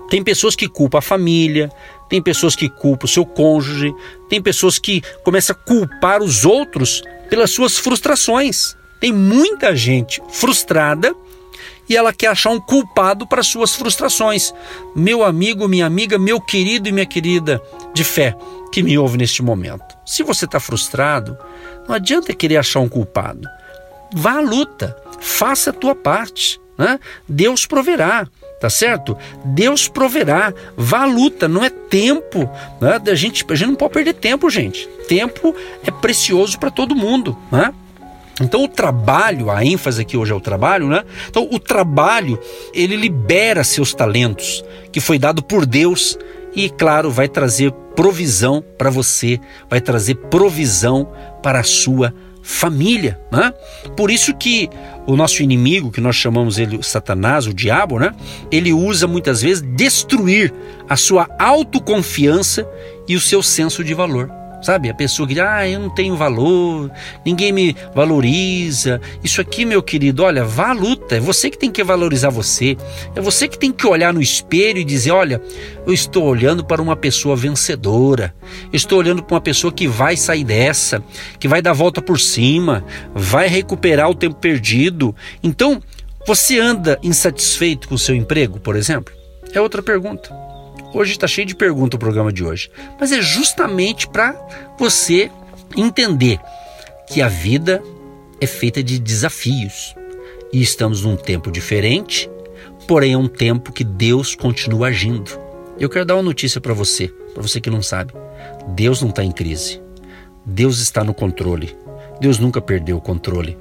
tem 0.08 0.24
pessoas 0.24 0.56
que 0.56 0.68
culpam 0.68 0.98
a 0.98 1.02
família, 1.02 1.70
tem 2.08 2.22
pessoas 2.22 2.56
que 2.56 2.68
culpam 2.68 3.04
o 3.04 3.08
seu 3.08 3.26
cônjuge, 3.26 3.94
tem 4.28 4.40
pessoas 4.40 4.78
que 4.78 5.02
começam 5.22 5.54
a 5.54 5.66
culpar 5.66 6.22
os 6.22 6.44
outros 6.44 7.02
pelas 7.28 7.50
suas 7.50 7.78
frustrações. 7.78 8.77
Tem 9.00 9.12
muita 9.12 9.74
gente 9.76 10.22
frustrada 10.30 11.14
e 11.88 11.96
ela 11.96 12.12
quer 12.12 12.28
achar 12.28 12.50
um 12.50 12.60
culpado 12.60 13.26
para 13.26 13.42
suas 13.42 13.74
frustrações. 13.74 14.52
Meu 14.94 15.24
amigo, 15.24 15.66
minha 15.66 15.86
amiga, 15.86 16.18
meu 16.18 16.40
querido 16.40 16.88
e 16.88 16.92
minha 16.92 17.06
querida 17.06 17.62
de 17.94 18.04
fé 18.04 18.36
que 18.70 18.82
me 18.82 18.98
ouve 18.98 19.16
neste 19.16 19.42
momento. 19.42 19.96
Se 20.04 20.22
você 20.22 20.44
está 20.44 20.60
frustrado, 20.60 21.38
não 21.88 21.94
adianta 21.94 22.34
querer 22.34 22.58
achar 22.58 22.80
um 22.80 22.88
culpado. 22.88 23.48
Vá 24.14 24.34
à 24.34 24.40
luta, 24.40 24.96
faça 25.20 25.70
a 25.70 25.72
tua 25.72 25.94
parte. 25.94 26.60
Né? 26.76 26.98
Deus 27.28 27.66
proverá 27.66 28.28
tá 28.60 28.68
certo? 28.68 29.16
Deus 29.44 29.86
proverá, 29.88 30.52
vá 30.76 31.02
à 31.02 31.06
luta, 31.06 31.46
não 31.46 31.64
é 31.64 31.70
tempo, 31.70 32.50
né? 32.80 33.00
a, 33.10 33.14
gente, 33.14 33.44
a 33.48 33.54
gente 33.54 33.68
não 33.68 33.76
pode 33.76 33.92
perder 33.92 34.14
tempo, 34.14 34.50
gente. 34.50 34.88
Tempo 35.06 35.54
é 35.84 35.90
precioso 35.90 36.58
para 36.58 36.70
todo 36.70 36.94
mundo, 36.94 37.38
né? 37.52 37.72
Então 38.40 38.64
o 38.64 38.68
trabalho, 38.68 39.50
a 39.50 39.64
ênfase 39.64 40.02
aqui 40.02 40.16
hoje 40.16 40.32
é 40.32 40.34
o 40.34 40.40
trabalho, 40.40 40.88
né? 40.88 41.04
Então 41.28 41.48
o 41.50 41.58
trabalho, 41.58 42.38
ele 42.72 42.96
libera 42.96 43.64
seus 43.64 43.92
talentos, 43.92 44.64
que 44.92 45.00
foi 45.00 45.18
dado 45.18 45.42
por 45.42 45.66
Deus 45.66 46.16
e, 46.54 46.70
claro, 46.70 47.10
vai 47.10 47.28
trazer 47.28 47.72
provisão 47.94 48.62
para 48.76 48.90
você, 48.90 49.40
vai 49.68 49.80
trazer 49.80 50.14
provisão 50.14 51.08
para 51.42 51.60
a 51.60 51.64
sua 51.64 52.14
família, 52.42 53.20
né? 53.30 53.52
Por 53.96 54.10
isso 54.10 54.34
que 54.34 54.70
o 55.06 55.16
nosso 55.16 55.42
inimigo, 55.42 55.90
que 55.90 56.00
nós 56.00 56.16
chamamos 56.16 56.58
ele 56.58 56.82
Satanás, 56.82 57.46
o 57.46 57.52
diabo, 57.52 57.98
né? 57.98 58.14
Ele 58.50 58.72
usa 58.72 59.06
muitas 59.06 59.42
vezes 59.42 59.62
destruir 59.62 60.52
a 60.88 60.96
sua 60.96 61.28
autoconfiança 61.38 62.66
e 63.06 63.16
o 63.16 63.20
seu 63.20 63.42
senso 63.42 63.84
de 63.84 63.92
valor. 63.92 64.37
Sabe, 64.60 64.90
a 64.90 64.94
pessoa 64.94 65.26
que 65.26 65.34
diz, 65.34 65.42
ah, 65.42 65.68
eu 65.68 65.78
não 65.78 65.90
tenho 65.90 66.16
valor, 66.16 66.90
ninguém 67.24 67.52
me 67.52 67.76
valoriza. 67.94 69.00
Isso 69.22 69.40
aqui, 69.40 69.64
meu 69.64 69.82
querido, 69.82 70.24
olha, 70.24 70.44
vá 70.44 70.70
à 70.70 70.72
luta. 70.72 71.16
É 71.16 71.20
você 71.20 71.48
que 71.48 71.58
tem 71.58 71.70
que 71.70 71.82
valorizar 71.84 72.30
você. 72.30 72.76
É 73.14 73.20
você 73.20 73.46
que 73.46 73.58
tem 73.58 73.70
que 73.70 73.86
olhar 73.86 74.12
no 74.12 74.20
espelho 74.20 74.78
e 74.78 74.84
dizer: 74.84 75.12
olha, 75.12 75.40
eu 75.86 75.92
estou 75.92 76.24
olhando 76.24 76.64
para 76.64 76.82
uma 76.82 76.96
pessoa 76.96 77.36
vencedora. 77.36 78.34
Eu 78.72 78.76
estou 78.76 78.98
olhando 78.98 79.22
para 79.22 79.34
uma 79.34 79.40
pessoa 79.40 79.72
que 79.72 79.86
vai 79.86 80.16
sair 80.16 80.44
dessa, 80.44 81.02
que 81.38 81.46
vai 81.46 81.62
dar 81.62 81.72
volta 81.72 82.02
por 82.02 82.18
cima, 82.18 82.84
vai 83.14 83.46
recuperar 83.46 84.10
o 84.10 84.14
tempo 84.14 84.36
perdido. 84.36 85.14
Então, 85.42 85.80
você 86.26 86.58
anda 86.58 86.98
insatisfeito 87.02 87.88
com 87.88 87.94
o 87.94 87.98
seu 87.98 88.14
emprego, 88.14 88.58
por 88.58 88.76
exemplo? 88.76 89.14
É 89.54 89.60
outra 89.60 89.82
pergunta. 89.82 90.47
Hoje 90.92 91.12
está 91.12 91.26
cheio 91.26 91.46
de 91.46 91.54
perguntas 91.54 91.96
o 91.96 91.98
programa 91.98 92.32
de 92.32 92.42
hoje, 92.42 92.70
mas 92.98 93.12
é 93.12 93.20
justamente 93.20 94.08
para 94.08 94.32
você 94.78 95.30
entender 95.76 96.40
que 97.06 97.20
a 97.20 97.28
vida 97.28 97.82
é 98.40 98.46
feita 98.46 98.82
de 98.82 98.98
desafios 98.98 99.94
e 100.50 100.62
estamos 100.62 101.02
num 101.02 101.14
tempo 101.14 101.50
diferente, 101.50 102.30
porém 102.86 103.12
é 103.12 103.18
um 103.18 103.28
tempo 103.28 103.70
que 103.70 103.84
Deus 103.84 104.34
continua 104.34 104.88
agindo. 104.88 105.38
Eu 105.78 105.90
quero 105.90 106.06
dar 106.06 106.16
uma 106.16 106.22
notícia 106.22 106.60
para 106.60 106.72
você, 106.72 107.08
para 107.34 107.42
você 107.42 107.60
que 107.60 107.68
não 107.68 107.82
sabe: 107.82 108.14
Deus 108.68 109.02
não 109.02 109.10
está 109.10 109.22
em 109.22 109.30
crise, 109.30 109.82
Deus 110.44 110.80
está 110.80 111.04
no 111.04 111.12
controle, 111.12 111.76
Deus 112.18 112.38
nunca 112.38 112.62
perdeu 112.62 112.96
o 112.96 113.02
controle 113.02 113.58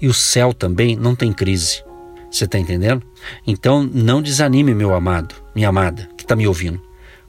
e 0.00 0.08
o 0.08 0.14
céu 0.14 0.54
também 0.54 0.96
não 0.96 1.14
tem 1.14 1.30
crise. 1.30 1.84
Você 2.30 2.46
está 2.46 2.58
entendendo? 2.58 3.02
Então 3.46 3.88
não 3.92 4.22
desanime, 4.22 4.74
meu 4.74 4.94
amado, 4.94 5.34
minha 5.54 5.68
amada 5.68 6.13
que 6.24 6.26
está 6.26 6.36
me 6.36 6.46
ouvindo. 6.46 6.80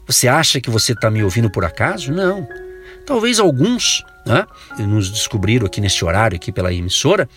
Você 0.08 0.28
acha 0.28 0.62
que 0.62 0.70
você 0.70 0.94
está 0.94 1.10
me 1.12 1.24
ouvindo 1.24 1.50
por 1.50 1.66
acaso? 1.66 2.12
Não. 2.12 2.48
Talvez 3.06 3.40
alguns, 3.40 4.04
né, 4.26 4.46
nos 4.80 5.12
descobriram 5.12 5.66
aqui 5.66 5.82
nesse 5.82 6.04
horário, 6.04 6.36
aqui 6.36 6.52
pela 6.52 6.74
emissora, 6.74 7.30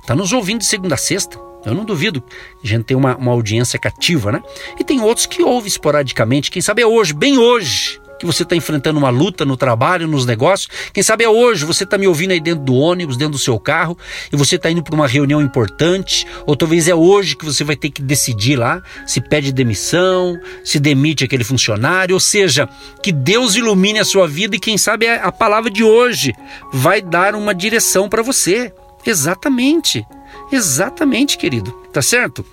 está 0.00 0.14
nos 0.14 0.32
ouvindo 0.32 0.60
de 0.60 0.66
segunda 0.66 0.94
a 0.94 0.98
sexta. 0.98 1.38
Eu 1.64 1.74
não 1.74 1.84
duvido. 1.84 2.22
A 2.62 2.66
gente 2.66 2.84
tem 2.84 2.96
uma, 2.96 3.16
uma 3.16 3.32
audiência 3.32 3.76
cativa, 3.76 4.30
né? 4.30 4.40
E 4.78 4.84
tem 4.84 5.00
outros 5.00 5.26
que 5.26 5.42
ouvem 5.42 5.66
esporadicamente. 5.66 6.48
Quem 6.50 6.62
sabe 6.62 6.82
é 6.82 6.86
hoje, 6.86 7.12
bem 7.12 7.38
hoje, 7.38 8.00
que 8.18 8.26
você 8.26 8.42
está 8.42 8.56
enfrentando 8.56 8.98
uma 8.98 9.10
luta 9.10 9.44
no 9.44 9.56
trabalho, 9.56 10.08
nos 10.08 10.24
negócios. 10.26 10.68
Quem 10.92 11.02
sabe 11.02 11.24
é 11.24 11.28
hoje, 11.28 11.64
você 11.64 11.84
está 11.84 11.98
me 11.98 12.06
ouvindo 12.06 12.32
aí 12.32 12.40
dentro 12.40 12.64
do 12.64 12.74
ônibus, 12.74 13.16
dentro 13.16 13.32
do 13.32 13.38
seu 13.38 13.58
carro, 13.58 13.96
e 14.32 14.36
você 14.36 14.56
está 14.56 14.70
indo 14.70 14.82
para 14.82 14.94
uma 14.94 15.06
reunião 15.06 15.40
importante, 15.40 16.26
ou 16.46 16.56
talvez 16.56 16.88
é 16.88 16.94
hoje 16.94 17.36
que 17.36 17.44
você 17.44 17.64
vai 17.64 17.76
ter 17.76 17.90
que 17.90 18.02
decidir 18.02 18.56
lá 18.56 18.82
se 19.06 19.20
pede 19.20 19.52
demissão, 19.52 20.38
se 20.64 20.78
demite 20.78 21.24
aquele 21.24 21.44
funcionário, 21.44 22.14
ou 22.14 22.20
seja, 22.20 22.68
que 23.02 23.12
Deus 23.12 23.54
ilumine 23.54 23.98
a 23.98 24.04
sua 24.04 24.26
vida 24.26 24.56
e 24.56 24.60
quem 24.60 24.78
sabe 24.78 25.08
a 25.08 25.30
palavra 25.32 25.70
de 25.70 25.84
hoje 25.84 26.32
vai 26.72 27.00
dar 27.00 27.34
uma 27.34 27.54
direção 27.54 28.08
para 28.08 28.22
você. 28.22 28.72
Exatamente. 29.04 30.04
Exatamente, 30.50 31.38
querido. 31.38 31.72
Tá 31.92 32.02
certo? 32.02 32.44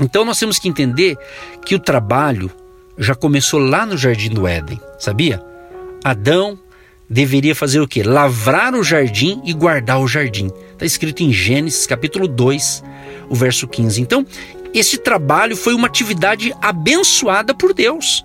Então 0.00 0.24
nós 0.24 0.38
temos 0.38 0.58
que 0.58 0.68
entender 0.68 1.16
que 1.64 1.74
o 1.74 1.78
trabalho 1.78 2.50
já 2.98 3.14
começou 3.14 3.60
lá 3.60 3.86
no 3.86 3.96
jardim 3.96 4.30
do 4.30 4.46
Éden, 4.46 4.80
sabia? 4.98 5.42
Adão 6.04 6.58
deveria 7.08 7.54
fazer 7.54 7.80
o 7.80 7.88
quê? 7.88 8.02
Lavrar 8.02 8.74
o 8.74 8.82
jardim 8.82 9.40
e 9.44 9.52
guardar 9.52 10.00
o 10.00 10.08
jardim. 10.08 10.50
Está 10.72 10.84
escrito 10.84 11.22
em 11.22 11.32
Gênesis 11.32 11.86
capítulo 11.86 12.26
2, 12.26 12.82
o 13.30 13.34
verso 13.34 13.66
15. 13.66 14.00
Então, 14.00 14.26
esse 14.74 14.98
trabalho 14.98 15.56
foi 15.56 15.74
uma 15.74 15.86
atividade 15.86 16.52
abençoada 16.60 17.54
por 17.54 17.72
Deus 17.72 18.24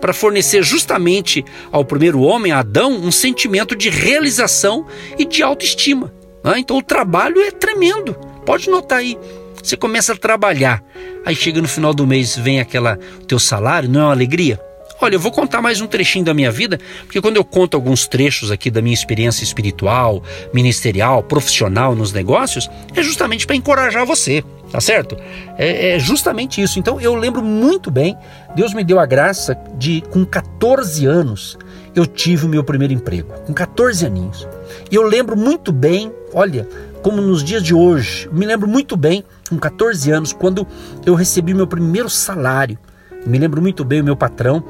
para 0.00 0.12
fornecer 0.12 0.62
justamente 0.62 1.44
ao 1.72 1.84
primeiro 1.84 2.20
homem, 2.20 2.52
Adão, 2.52 2.92
um 2.92 3.10
sentimento 3.10 3.74
de 3.74 3.88
realização 3.88 4.86
e 5.18 5.24
de 5.24 5.42
autoestima. 5.42 6.12
Né? 6.44 6.58
Então 6.58 6.78
o 6.78 6.82
trabalho 6.82 7.40
é 7.42 7.50
tremendo. 7.50 8.14
Pode 8.46 8.70
notar 8.70 8.98
aí. 8.98 9.18
Você 9.62 9.76
começa 9.76 10.12
a 10.12 10.16
trabalhar, 10.16 10.82
aí 11.24 11.34
chega 11.34 11.60
no 11.60 11.68
final 11.68 11.92
do 11.92 12.06
mês, 12.06 12.36
vem 12.36 12.60
aquela 12.60 12.96
teu 13.26 13.38
salário, 13.38 13.88
não 13.88 14.00
é 14.00 14.04
uma 14.04 14.12
alegria? 14.12 14.60
Olha, 15.00 15.14
eu 15.14 15.20
vou 15.20 15.30
contar 15.30 15.62
mais 15.62 15.80
um 15.80 15.86
trechinho 15.86 16.24
da 16.24 16.34
minha 16.34 16.50
vida, 16.50 16.78
porque 17.04 17.20
quando 17.20 17.36
eu 17.36 17.44
conto 17.44 17.76
alguns 17.76 18.08
trechos 18.08 18.50
aqui 18.50 18.68
da 18.68 18.82
minha 18.82 18.94
experiência 18.94 19.44
espiritual, 19.44 20.22
ministerial, 20.52 21.22
profissional 21.22 21.94
nos 21.94 22.12
negócios, 22.12 22.68
é 22.96 23.02
justamente 23.02 23.46
para 23.46 23.54
encorajar 23.54 24.04
você, 24.04 24.42
tá 24.72 24.80
certo? 24.80 25.16
É, 25.56 25.94
é, 25.94 25.98
justamente 26.00 26.60
isso. 26.60 26.80
Então 26.80 27.00
eu 27.00 27.14
lembro 27.14 27.42
muito 27.42 27.92
bem, 27.92 28.16
Deus 28.56 28.74
me 28.74 28.82
deu 28.82 28.98
a 28.98 29.06
graça 29.06 29.56
de, 29.76 30.02
com 30.10 30.24
14 30.24 31.06
anos, 31.06 31.56
eu 31.94 32.04
tive 32.04 32.46
o 32.46 32.48
meu 32.48 32.64
primeiro 32.64 32.92
emprego, 32.92 33.32
com 33.46 33.54
14 33.54 34.04
aninhos. 34.04 34.48
E 34.90 34.96
eu 34.96 35.04
lembro 35.04 35.36
muito 35.36 35.70
bem, 35.70 36.12
olha, 36.34 36.66
como 37.02 37.22
nos 37.22 37.42
dias 37.44 37.62
de 37.62 37.74
hoje. 37.74 38.28
Me 38.32 38.44
lembro 38.44 38.68
muito 38.68 38.96
bem, 38.96 39.24
com 39.48 39.58
14 39.58 40.10
anos, 40.10 40.32
quando 40.32 40.66
eu 41.04 41.14
recebi 41.14 41.54
meu 41.54 41.66
primeiro 41.66 42.08
salário. 42.08 42.78
Me 43.26 43.38
lembro 43.38 43.60
muito 43.60 43.84
bem 43.84 44.00
o 44.00 44.04
meu 44.04 44.16
patrão, 44.16 44.62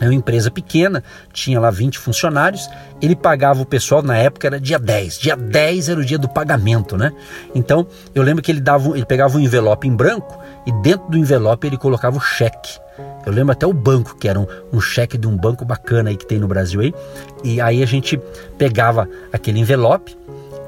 é 0.00 0.04
uma 0.04 0.14
empresa 0.14 0.50
pequena, 0.50 1.02
tinha 1.32 1.58
lá 1.58 1.70
20 1.70 1.98
funcionários, 1.98 2.68
ele 3.02 3.16
pagava 3.16 3.60
o 3.60 3.66
pessoal, 3.66 4.02
na 4.02 4.16
época 4.16 4.46
era 4.46 4.60
dia 4.60 4.78
10, 4.78 5.18
dia 5.18 5.36
10 5.36 5.88
era 5.88 6.00
o 6.00 6.04
dia 6.04 6.18
do 6.18 6.28
pagamento, 6.28 6.96
né? 6.96 7.12
Então, 7.54 7.86
eu 8.14 8.22
lembro 8.22 8.42
que 8.42 8.52
ele 8.52 8.60
dava, 8.60 8.96
ele 8.96 9.06
pegava 9.06 9.36
um 9.36 9.40
envelope 9.40 9.88
em 9.88 9.94
branco 9.94 10.38
e 10.66 10.72
dentro 10.82 11.08
do 11.08 11.18
envelope 11.18 11.66
ele 11.66 11.76
colocava 11.76 12.16
o 12.16 12.20
cheque. 12.20 12.78
Eu 13.26 13.32
lembro 13.32 13.52
até 13.52 13.66
o 13.66 13.72
banco, 13.72 14.16
que 14.16 14.28
era 14.28 14.38
um, 14.38 14.46
um 14.72 14.80
cheque 14.80 15.18
de 15.18 15.26
um 15.26 15.36
banco 15.36 15.64
bacana 15.64 16.10
aí 16.10 16.16
que 16.16 16.26
tem 16.26 16.38
no 16.38 16.46
Brasil 16.46 16.80
aí, 16.80 16.94
e 17.42 17.60
aí 17.60 17.82
a 17.82 17.86
gente 17.86 18.20
pegava 18.56 19.08
aquele 19.32 19.58
envelope, 19.58 20.16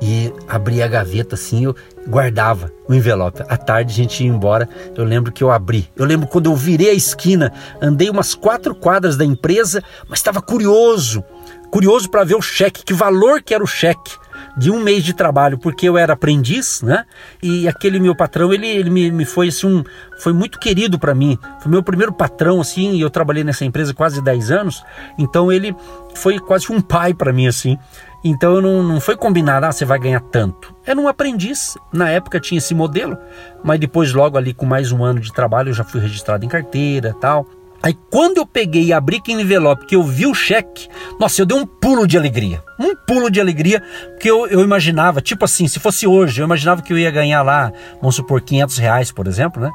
e 0.02 0.32
abria 0.48 0.86
a 0.86 0.88
gaveta 0.88 1.34
assim, 1.34 1.64
eu 1.64 1.76
guardava 2.10 2.70
o 2.88 2.94
envelope. 2.94 3.42
À 3.48 3.56
tarde 3.56 3.92
a 3.92 3.96
gente 3.96 4.24
ia 4.24 4.28
embora, 4.28 4.68
eu 4.96 5.04
lembro 5.04 5.32
que 5.32 5.42
eu 5.42 5.50
abri. 5.50 5.88
Eu 5.96 6.04
lembro 6.04 6.26
quando 6.26 6.50
eu 6.50 6.56
virei 6.56 6.90
a 6.90 6.94
esquina, 6.94 7.52
andei 7.80 8.10
umas 8.10 8.34
quatro 8.34 8.74
quadras 8.74 9.16
da 9.16 9.24
empresa, 9.24 9.82
mas 10.08 10.18
estava 10.18 10.42
curioso, 10.42 11.24
curioso 11.70 12.10
para 12.10 12.24
ver 12.24 12.34
o 12.34 12.42
cheque, 12.42 12.84
que 12.84 12.92
valor 12.92 13.40
que 13.40 13.54
era 13.54 13.62
o 13.62 13.66
cheque. 13.66 14.12
de 14.56 14.70
um 14.70 14.80
mês 14.80 15.04
de 15.04 15.14
trabalho, 15.14 15.58
porque 15.58 15.88
eu 15.88 15.96
era 15.96 16.14
aprendiz, 16.14 16.82
né? 16.82 17.04
E 17.42 17.68
aquele 17.68 18.00
meu 18.00 18.16
patrão, 18.16 18.52
ele, 18.52 18.66
ele 18.66 18.90
me, 18.90 19.10
me 19.10 19.24
foi 19.24 19.48
assim, 19.48 19.66
um, 19.66 19.84
foi 20.18 20.32
muito 20.32 20.58
querido 20.58 20.98
para 20.98 21.14
mim. 21.14 21.38
Foi 21.60 21.70
meu 21.70 21.82
primeiro 21.82 22.12
patrão, 22.12 22.60
assim, 22.60 22.94
e 22.94 23.00
eu 23.00 23.10
trabalhei 23.10 23.44
nessa 23.44 23.64
empresa 23.64 23.94
quase 23.94 24.20
10 24.20 24.50
anos. 24.50 24.82
Então 25.16 25.52
ele 25.52 25.74
foi 26.14 26.38
quase 26.38 26.72
um 26.72 26.80
pai 26.80 27.14
para 27.14 27.32
mim, 27.32 27.46
assim. 27.46 27.78
Então 28.22 28.60
não, 28.60 28.82
não 28.82 29.00
foi 29.00 29.16
combinado, 29.16 29.66
ah, 29.66 29.72
você 29.72 29.84
vai 29.84 29.98
ganhar 29.98 30.20
tanto. 30.20 30.74
Era 30.84 31.00
um 31.00 31.08
aprendiz. 31.08 31.76
Na 31.92 32.10
época 32.10 32.38
tinha 32.38 32.58
esse 32.58 32.74
modelo, 32.74 33.16
mas 33.64 33.80
depois, 33.80 34.12
logo 34.12 34.36
ali 34.36 34.52
com 34.52 34.66
mais 34.66 34.92
um 34.92 35.02
ano 35.02 35.20
de 35.20 35.32
trabalho, 35.32 35.70
eu 35.70 35.74
já 35.74 35.84
fui 35.84 36.00
registrado 36.00 36.44
em 36.44 36.48
carteira 36.48 37.16
tal. 37.20 37.46
Aí 37.82 37.96
quando 38.10 38.36
eu 38.38 38.46
peguei 38.46 38.84
e 38.84 38.92
abri 38.92 39.16
aquele 39.16 39.40
envelope, 39.40 39.86
que 39.86 39.96
eu 39.96 40.02
vi 40.02 40.26
o 40.26 40.34
cheque, 40.34 40.86
nossa, 41.18 41.40
eu 41.40 41.46
dei 41.46 41.56
um 41.56 41.64
pulo 41.64 42.06
de 42.06 42.18
alegria. 42.18 42.62
Um 42.78 42.94
pulo 42.94 43.30
de 43.30 43.40
alegria, 43.40 43.82
porque 44.10 44.30
eu, 44.30 44.46
eu 44.48 44.60
imaginava, 44.60 45.22
tipo 45.22 45.44
assim, 45.46 45.66
se 45.66 45.80
fosse 45.80 46.06
hoje, 46.06 46.42
eu 46.42 46.44
imaginava 46.44 46.82
que 46.82 46.92
eu 46.92 46.98
ia 46.98 47.10
ganhar 47.10 47.42
lá, 47.42 47.72
vamos 48.00 48.16
supor, 48.16 48.42
500 48.42 48.76
reais, 48.76 49.10
por 49.10 49.26
exemplo, 49.26 49.62
né? 49.62 49.70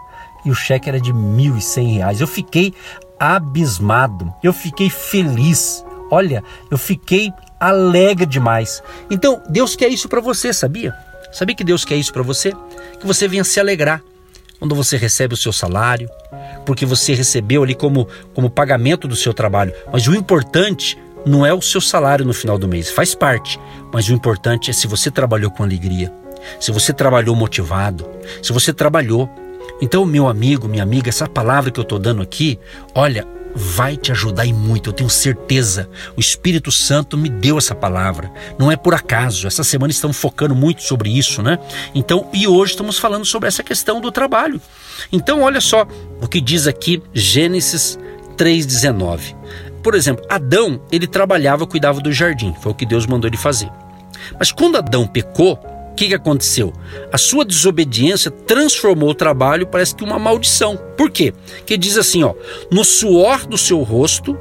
E 0.45 0.51
o 0.51 0.55
cheque 0.55 0.87
era 0.87 1.01
de 1.01 1.11
1.100 1.11 1.95
reais. 1.95 2.21
Eu 2.21 2.27
fiquei 2.27 2.75
abismado, 3.19 4.31
eu 4.43 4.53
fiquei 4.53 4.89
feliz. 4.91 5.83
Olha, 6.11 6.43
eu 6.69 6.77
fiquei 6.77 7.33
alegre 7.59 8.25
demais. 8.25 8.81
Então, 9.09 9.41
Deus 9.49 9.75
quer 9.75 9.89
isso 9.89 10.07
para 10.09 10.21
você, 10.21 10.53
sabia? 10.53 10.93
Sabia 11.31 11.55
que 11.55 11.63
Deus 11.63 11.83
quer 11.83 11.95
isso 11.95 12.13
para 12.13 12.23
você? 12.23 12.53
Que 12.99 13.05
você 13.05 13.27
venha 13.27 13.43
se 13.43 13.59
alegrar 13.59 14.01
quando 14.59 14.73
você 14.73 14.97
recebe 14.97 15.33
o 15.33 15.37
seu 15.37 15.51
salário, 15.51 16.09
porque 16.65 16.85
você 16.85 17.13
recebeu 17.13 17.63
ali 17.63 17.75
como, 17.75 18.07
como 18.33 18.49
pagamento 18.49 19.07
do 19.07 19.15
seu 19.15 19.33
trabalho. 19.33 19.73
Mas 19.91 20.07
o 20.07 20.15
importante 20.15 20.97
não 21.25 21.45
é 21.45 21.53
o 21.53 21.61
seu 21.61 21.81
salário 21.81 22.25
no 22.25 22.33
final 22.33 22.57
do 22.57 22.67
mês, 22.67 22.89
faz 22.89 23.13
parte. 23.13 23.59
Mas 23.91 24.07
o 24.07 24.13
importante 24.13 24.69
é 24.69 24.73
se 24.73 24.87
você 24.87 25.11
trabalhou 25.11 25.51
com 25.51 25.63
alegria, 25.63 26.13
se 26.59 26.71
você 26.71 26.93
trabalhou 26.93 27.35
motivado, 27.35 28.09
se 28.41 28.53
você 28.53 28.71
trabalhou. 28.71 29.29
Então, 29.81 30.05
meu 30.05 30.27
amigo, 30.27 30.67
minha 30.67 30.83
amiga, 30.83 31.09
essa 31.09 31.27
palavra 31.27 31.69
que 31.69 31.79
eu 31.79 31.83
estou 31.83 31.99
dando 31.99 32.21
aqui, 32.21 32.59
olha, 32.93 33.27
vai 33.55 33.95
te 33.95 34.11
ajudar 34.11 34.45
e 34.45 34.51
muito, 34.51 34.89
eu 34.89 34.93
tenho 34.93 35.09
certeza. 35.09 35.89
O 36.17 36.19
Espírito 36.19 36.71
Santo 36.71 37.17
me 37.17 37.29
deu 37.29 37.57
essa 37.57 37.73
palavra. 37.73 38.31
Não 38.59 38.69
é 38.69 38.75
por 38.75 38.93
acaso. 38.93 39.47
Essa 39.47 39.63
semana 39.63 39.91
estamos 39.91 40.17
focando 40.17 40.53
muito 40.53 40.83
sobre 40.83 41.09
isso, 41.09 41.41
né? 41.41 41.57
Então, 41.93 42.29
e 42.33 42.47
hoje 42.47 42.73
estamos 42.73 42.99
falando 42.99 43.25
sobre 43.25 43.47
essa 43.47 43.63
questão 43.63 44.01
do 44.01 44.11
trabalho. 44.11 44.59
Então, 45.11 45.41
olha 45.41 45.61
só 45.61 45.87
o 46.21 46.27
que 46.27 46.41
diz 46.41 46.67
aqui 46.67 47.01
Gênesis 47.13 47.97
3:19. 48.35 49.35
Por 49.81 49.95
exemplo, 49.95 50.25
Adão, 50.29 50.81
ele 50.91 51.07
trabalhava, 51.07 51.65
cuidava 51.65 52.01
do 52.01 52.11
jardim, 52.11 52.53
foi 52.59 52.71
o 52.71 52.75
que 52.75 52.85
Deus 52.85 53.05
mandou 53.05 53.29
ele 53.29 53.37
fazer. 53.37 53.69
Mas 54.37 54.51
quando 54.51 54.77
Adão 54.77 55.07
pecou, 55.07 55.59
que, 55.95 56.09
que 56.09 56.13
aconteceu? 56.13 56.73
A 57.11 57.17
sua 57.17 57.45
desobediência 57.45 58.29
transformou 58.29 59.09
o 59.09 59.15
trabalho, 59.15 59.65
parece 59.65 59.95
que 59.95 60.03
uma 60.03 60.19
maldição. 60.19 60.77
Por 60.97 61.09
quê? 61.09 61.33
Que 61.65 61.77
diz 61.77 61.97
assim, 61.97 62.23
ó: 62.23 62.33
"No 62.71 62.83
suor 62.83 63.45
do 63.47 63.57
seu 63.57 63.81
rosto 63.81 64.37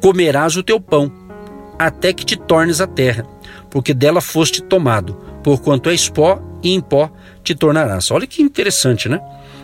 comerás 0.00 0.56
o 0.56 0.62
teu 0.62 0.80
pão, 0.80 1.12
até 1.78 2.12
que 2.12 2.24
te 2.24 2.36
tornes 2.36 2.80
a 2.80 2.86
terra, 2.86 3.26
porque 3.70 3.92
dela 3.92 4.20
foste 4.20 4.62
tomado, 4.62 5.14
porquanto 5.44 5.90
és 5.90 6.08
pó 6.08 6.40
e 6.62 6.72
em 6.72 6.80
pó 6.80 7.10
te 7.44 7.54
tornarás." 7.54 8.10
Olha 8.10 8.26
que 8.26 8.42
interessante, 8.42 9.08
né? 9.08 9.20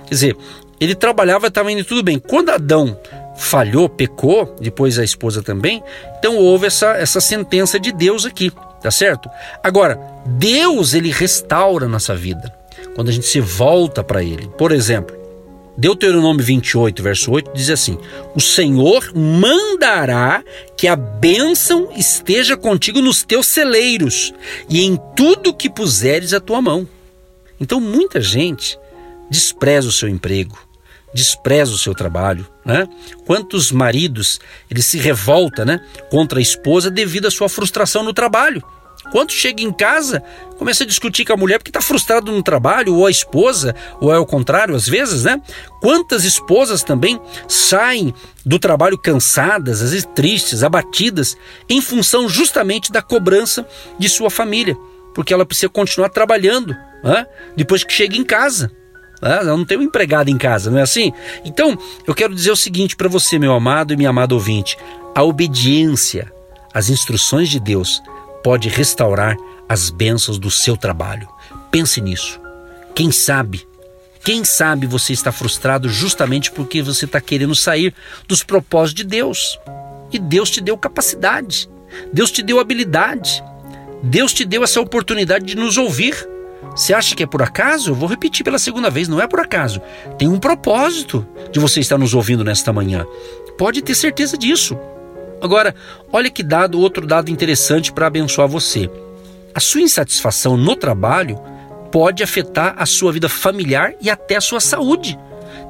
Quer 0.07 0.15
dizer, 0.15 0.37
ele 0.81 0.95
trabalhava, 0.95 1.47
estava 1.47 1.73
indo 1.73 1.85
tudo 1.85 2.03
bem. 2.03 2.19
Quando 2.19 2.51
Adão 2.51 2.99
falhou, 3.37 3.89
pecou, 3.89 4.55
depois 4.61 4.99
a 4.99 5.05
esposa 5.05 5.43
também, 5.43 5.83
então 6.19 6.37
houve 6.37 6.67
essa, 6.67 6.93
essa 6.93 7.21
sentença 7.21 7.79
de 7.81 7.93
Deus 7.93 8.27
aqui. 8.27 8.53
Tá 8.83 8.91
certo? 8.91 9.31
Agora, 9.63 9.99
Deus 10.27 10.93
ele 10.93 11.11
restaura 11.11 11.87
a 11.87 11.89
nossa 11.89 12.15
vida. 12.17 12.53
Quando 12.95 13.09
a 13.09 13.13
gente 13.13 13.27
se 13.27 13.41
volta 13.41 14.03
para 14.03 14.23
ele. 14.23 14.49
Por 14.59 14.73
exemplo, 14.73 15.17
Deuteronômio 15.77 16.45
28, 16.45 17.03
verso 17.03 17.31
8 17.31 17.53
diz 17.55 17.71
assim: 17.71 17.99
O 18.35 18.41
Senhor 18.41 19.13
mandará 19.15 20.45
que 20.77 20.87
a 20.87 20.97
bênção 20.97 21.91
esteja 21.97 22.57
contigo 22.57 23.01
nos 23.01 23.23
teus 23.23 23.47
celeiros 23.47 24.35
e 24.69 24.83
em 24.83 24.99
tudo 25.17 25.55
que 25.55 25.71
puseres 25.71 26.35
a 26.35 26.41
tua 26.41 26.61
mão. 26.61 26.87
Então, 27.61 27.81
muita 27.81 28.21
gente 28.21 28.79
despreza 29.31 29.89
o 29.89 29.93
seu 29.93 30.09
emprego, 30.09 30.59
despreza 31.15 31.73
o 31.73 31.79
seu 31.79 31.95
trabalho, 31.95 32.47
né? 32.65 32.89
Quantos 33.27 33.71
maridos 33.71 34.41
ele 34.71 34.83
se 34.83 34.99
revolta, 34.99 35.65
né, 35.65 35.81
contra 36.11 36.39
a 36.39 36.43
esposa 36.43 36.91
devido 36.91 37.27
à 37.27 37.31
sua 37.31 37.49
frustração 37.49 38.03
no 38.03 38.13
trabalho? 38.13 38.63
Quando 39.11 39.33
chega 39.33 39.63
em 39.63 39.73
casa, 39.73 40.23
começa 40.59 40.85
a 40.85 40.87
discutir 40.87 41.25
com 41.25 41.33
a 41.33 41.37
mulher 41.37 41.59
porque 41.59 41.71
está 41.71 41.81
frustrado 41.81 42.31
no 42.31 42.43
trabalho, 42.43 42.95
ou 42.95 43.07
a 43.07 43.11
esposa, 43.11 43.75
ou 44.01 44.15
é 44.15 44.19
o 44.19 44.25
contrário, 44.25 44.77
às 44.77 44.89
vezes, 44.89 45.25
né? 45.25 45.41
Quantas 45.81 46.25
esposas 46.25 46.83
também 46.85 47.21
saem 47.49 48.15
do 48.47 48.59
trabalho 48.59 48.97
cansadas, 48.97 49.83
às 49.83 49.91
vezes 49.91 50.09
tristes, 50.15 50.63
abatidas, 50.63 51.37
em 51.69 51.81
função 51.81 52.29
justamente 52.29 52.93
da 52.93 53.03
cobrança 53.03 53.67
de 53.99 54.09
sua 54.09 54.31
família, 54.31 54.77
porque 55.15 55.35
ela 55.35 55.45
precisa 55.45 55.69
continuar 55.69 56.09
trabalhando, 56.09 56.75
né? 57.03 57.27
depois 57.57 57.83
que 57.83 57.93
chega 57.93 58.17
em 58.17 58.25
casa. 58.25 58.71
Né? 59.23 59.39
Ela 59.39 59.57
não 59.57 59.65
tem 59.65 59.79
um 59.79 59.83
empregado 59.83 60.29
em 60.29 60.37
casa, 60.37 60.71
não 60.71 60.79
é 60.79 60.83
assim? 60.83 61.13
Então, 61.45 61.79
eu 62.07 62.15
quero 62.15 62.35
dizer 62.35 62.51
o 62.51 62.57
seguinte 62.57 62.97
para 62.97 63.09
você, 63.09 63.39
meu 63.39 63.53
amado 63.53 63.93
e 63.93 63.97
minha 63.97 64.11
amada 64.11 64.35
ouvinte: 64.35 64.77
a 65.15 65.23
obediência 65.23 66.33
às 66.75 66.91
instruções 66.91 67.49
de 67.49 67.61
Deus 67.61 68.03
pode 68.43 68.69
restaurar 68.69 69.37
as 69.69 69.89
bênçãos 69.89 70.39
do 70.39 70.51
seu 70.51 70.77
trabalho. 70.77 71.29
Pense 71.71 72.01
nisso. 72.01 72.41
Quem 72.95 73.11
sabe, 73.11 73.67
quem 74.25 74.45
sabe 74.45 74.87
você 74.87 75.13
está 75.13 75.33
frustrado 75.33 75.89
justamente 75.89 76.51
porque 76.51 76.83
você 76.83 77.07
está 77.07 77.21
querendo 77.21 77.55
sair 77.55 77.95
dos 78.29 78.43
propósitos 78.43 79.03
de 79.03 79.05
Deus. 79.05 79.59
E 80.13 80.19
Deus 80.19 80.51
te 80.51 80.61
deu 80.61 80.77
capacidade, 80.77 81.71
Deus 82.13 82.31
te 82.31 82.43
deu 82.43 82.61
habilidade, 82.61 83.43
Deus 84.03 84.33
te 84.35 84.45
deu 84.45 84.63
essa 84.63 84.81
oportunidade 84.81 85.47
de 85.47 85.57
nos 85.57 85.79
ouvir. 85.79 86.15
Você 86.71 86.95
acha 86.95 87.15
que 87.15 87.23
é 87.23 87.27
por 87.27 87.43
acaso? 87.43 87.95
Vou 87.95 88.09
repetir 88.09 88.45
pela 88.45 88.59
segunda 88.59 88.89
vez, 88.89 89.09
não 89.09 89.21
é 89.21 89.27
por 89.27 89.41
acaso. 89.41 89.81
Tem 90.19 90.29
um 90.29 90.39
propósito 90.39 91.27
de 91.51 91.61
você 91.61 91.81
estar 91.81 91.99
nos 91.99 92.15
ouvindo 92.15 92.45
nesta 92.45 92.73
manhã. 92.73 93.05
Pode 93.59 93.83
ter 93.83 93.95
certeza 93.95 94.39
disso. 94.39 94.79
Agora, 95.41 95.75
olha 96.13 96.31
que 96.31 96.43
dado, 96.43 96.81
outro 96.81 97.07
dado 97.07 97.31
interessante 97.31 97.93
para 97.93 98.07
abençoar 98.07 98.49
você. 98.49 98.91
A 99.55 99.61
sua 99.61 99.83
insatisfação 99.83 100.57
no 100.57 100.75
trabalho 100.75 101.39
pode 101.91 102.23
afetar 102.23 102.75
a 102.79 102.87
sua 102.87 103.13
vida 103.13 103.29
familiar 103.29 103.93
e 104.01 104.09
até 104.09 104.37
a 104.37 104.41
sua 104.41 104.61
saúde. 104.61 105.19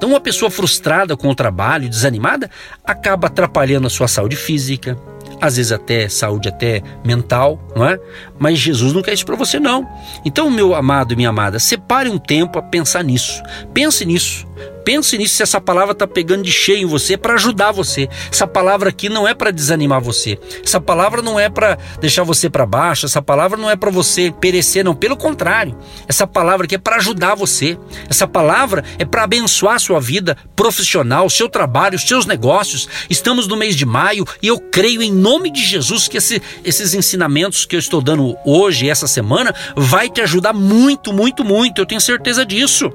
Então, 0.03 0.11
uma 0.11 0.21
pessoa 0.21 0.51
frustrada 0.51 1.17
com 1.17 1.29
o 1.29 1.35
trabalho, 1.35 1.89
desanimada, 1.89 2.51
acaba 2.85 3.29
atrapalhando 3.29 3.87
a 3.87 3.91
sua 3.91 4.09
saúde 4.09 4.35
física, 4.35 4.99
às 5.41 5.59
vezes 5.59 5.71
até 5.71 6.09
saúde 6.09 6.49
até 6.49 6.83
mental, 7.05 7.57
não 7.77 7.87
é? 7.87 8.01
Mas 8.37 8.59
Jesus 8.59 8.93
não 8.93 9.01
quer 9.01 9.13
isso 9.13 9.25
para 9.25 9.37
você 9.37 9.61
não. 9.61 9.89
Então, 10.25 10.51
meu 10.51 10.75
amado 10.75 11.13
e 11.13 11.17
minha 11.17 11.29
amada, 11.29 11.61
separe 11.61 12.09
um 12.09 12.19
tempo 12.19 12.59
a 12.59 12.63
pensar 12.63 13.05
nisso. 13.05 13.41
Pense 13.73 14.05
nisso. 14.05 14.45
Pense 14.85 15.17
nisso 15.17 15.37
se 15.37 15.43
essa 15.43 15.61
palavra 15.61 15.93
está 15.93 16.07
pegando 16.07 16.43
de 16.43 16.53
cheio 16.53 16.83
em 16.83 16.87
você 16.87 17.17
para 17.17 17.35
ajudar 17.35 17.73
você. 17.73 18.09
Essa 18.31 18.47
palavra 18.47 18.89
aqui 18.89 19.09
não 19.09 19.27
é 19.27 19.35
para 19.35 19.51
desanimar 19.51 20.01
você. 20.01 20.39
Essa 20.65 20.81
palavra 20.81 21.23
não 21.23 21.39
é 21.39 21.49
para 21.49 21.79
deixar 22.01 22.25
você 22.25 22.51
para 22.51 22.67
baixo. 22.67 23.07
Essa 23.07 23.23
palavra 23.23 23.57
não 23.57 23.71
é 23.71 23.77
para 23.77 23.91
você 23.91 24.33
perecer, 24.41 24.85
não. 24.85 24.95
Pelo 24.95 25.17
contrário, 25.17 25.77
essa 26.09 26.27
palavra 26.27 26.67
aqui 26.67 26.75
é 26.75 26.79
para 26.79 26.97
ajudar 26.97 27.35
você. 27.35 27.79
Essa 28.09 28.27
palavra 28.27 28.85
é 28.99 29.05
para 29.05 29.25
abençoar 29.25 29.77
a 29.77 29.79
sua 29.79 30.01
vida 30.01 30.37
profissional, 30.57 31.29
seu 31.31 31.49
trabalho, 31.49 31.97
os 31.97 32.07
seus 32.07 32.27
negócios. 32.27 32.89
Estamos 33.09 33.47
no 33.47 33.57
mês 33.57 33.77
de 33.77 33.87
maio 33.87 34.25
e 34.43 34.49
eu 34.49 34.59
creio 34.59 35.03
em 35.03 35.13
nome 35.13 35.51
de 35.51 35.65
Jesus 35.65 36.09
que 36.09 36.17
esse, 36.17 36.43
esses 36.65 36.95
ensinamentos 36.95 37.65
que 37.65 37.77
eu 37.77 37.81
estou 37.81 38.01
dando 38.01 38.37
hoje, 38.45 38.89
essa 38.89 39.07
semana, 39.07 39.55
vai 39.77 40.09
te 40.09 40.21
ajudar 40.21 40.53
muito, 40.53 41.13
muito, 41.13 41.45
muito. 41.45 41.81
Eu 41.81 41.87
tenho 41.87 42.01
certeza 42.01 42.45
disso. 42.45 42.93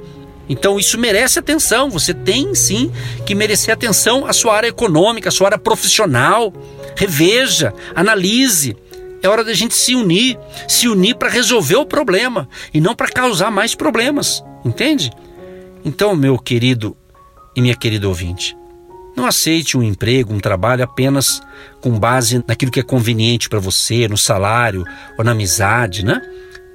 Então 0.50 0.80
isso 0.80 0.98
merece 0.98 1.40
atenção. 1.40 1.90
Você 1.90 2.14
tem 2.14 2.56
sim 2.56 2.92
que 3.26 3.36
merecer 3.36 3.74
atenção 3.74 4.26
à 4.26 4.34
sua 4.34 4.56
área 4.56 4.68
econômica, 4.68 5.30
à 5.30 5.32
sua 5.32 5.48
área 5.48 5.58
profissional. 5.58 6.54
Reveja, 6.96 7.74
analise. 7.96 8.76
É 9.22 9.28
hora 9.28 9.44
da 9.44 9.54
gente 9.54 9.76
se 9.76 9.96
unir, 9.96 10.38
se 10.68 10.88
unir 10.88 11.16
para 11.16 11.30
resolver 11.30 11.76
o 11.76 11.86
problema 11.86 12.48
e 12.74 12.80
não 12.80 12.96
para 12.96 13.08
causar 13.08 13.50
mais 13.50 13.74
problemas, 13.74 14.44
entende? 14.64 15.12
Então, 15.84 16.16
meu 16.16 16.38
querido 16.38 16.96
e 17.56 17.62
minha 17.62 17.76
querida 17.76 18.08
ouvinte, 18.08 18.56
não 19.16 19.26
aceite 19.26 19.76
um 19.76 19.82
emprego, 19.82 20.32
um 20.32 20.40
trabalho 20.40 20.84
apenas 20.84 21.42
com 21.82 21.98
base 21.98 22.44
naquilo 22.48 22.72
que 22.72 22.80
é 22.80 22.84
conveniente 22.84 23.50
para 23.50 23.58
você, 23.58 24.08
no 24.08 24.18
salário 24.18 24.86
ou 25.18 25.26
na 25.26 25.32
amizade, 25.32 26.06
né? 26.06 26.22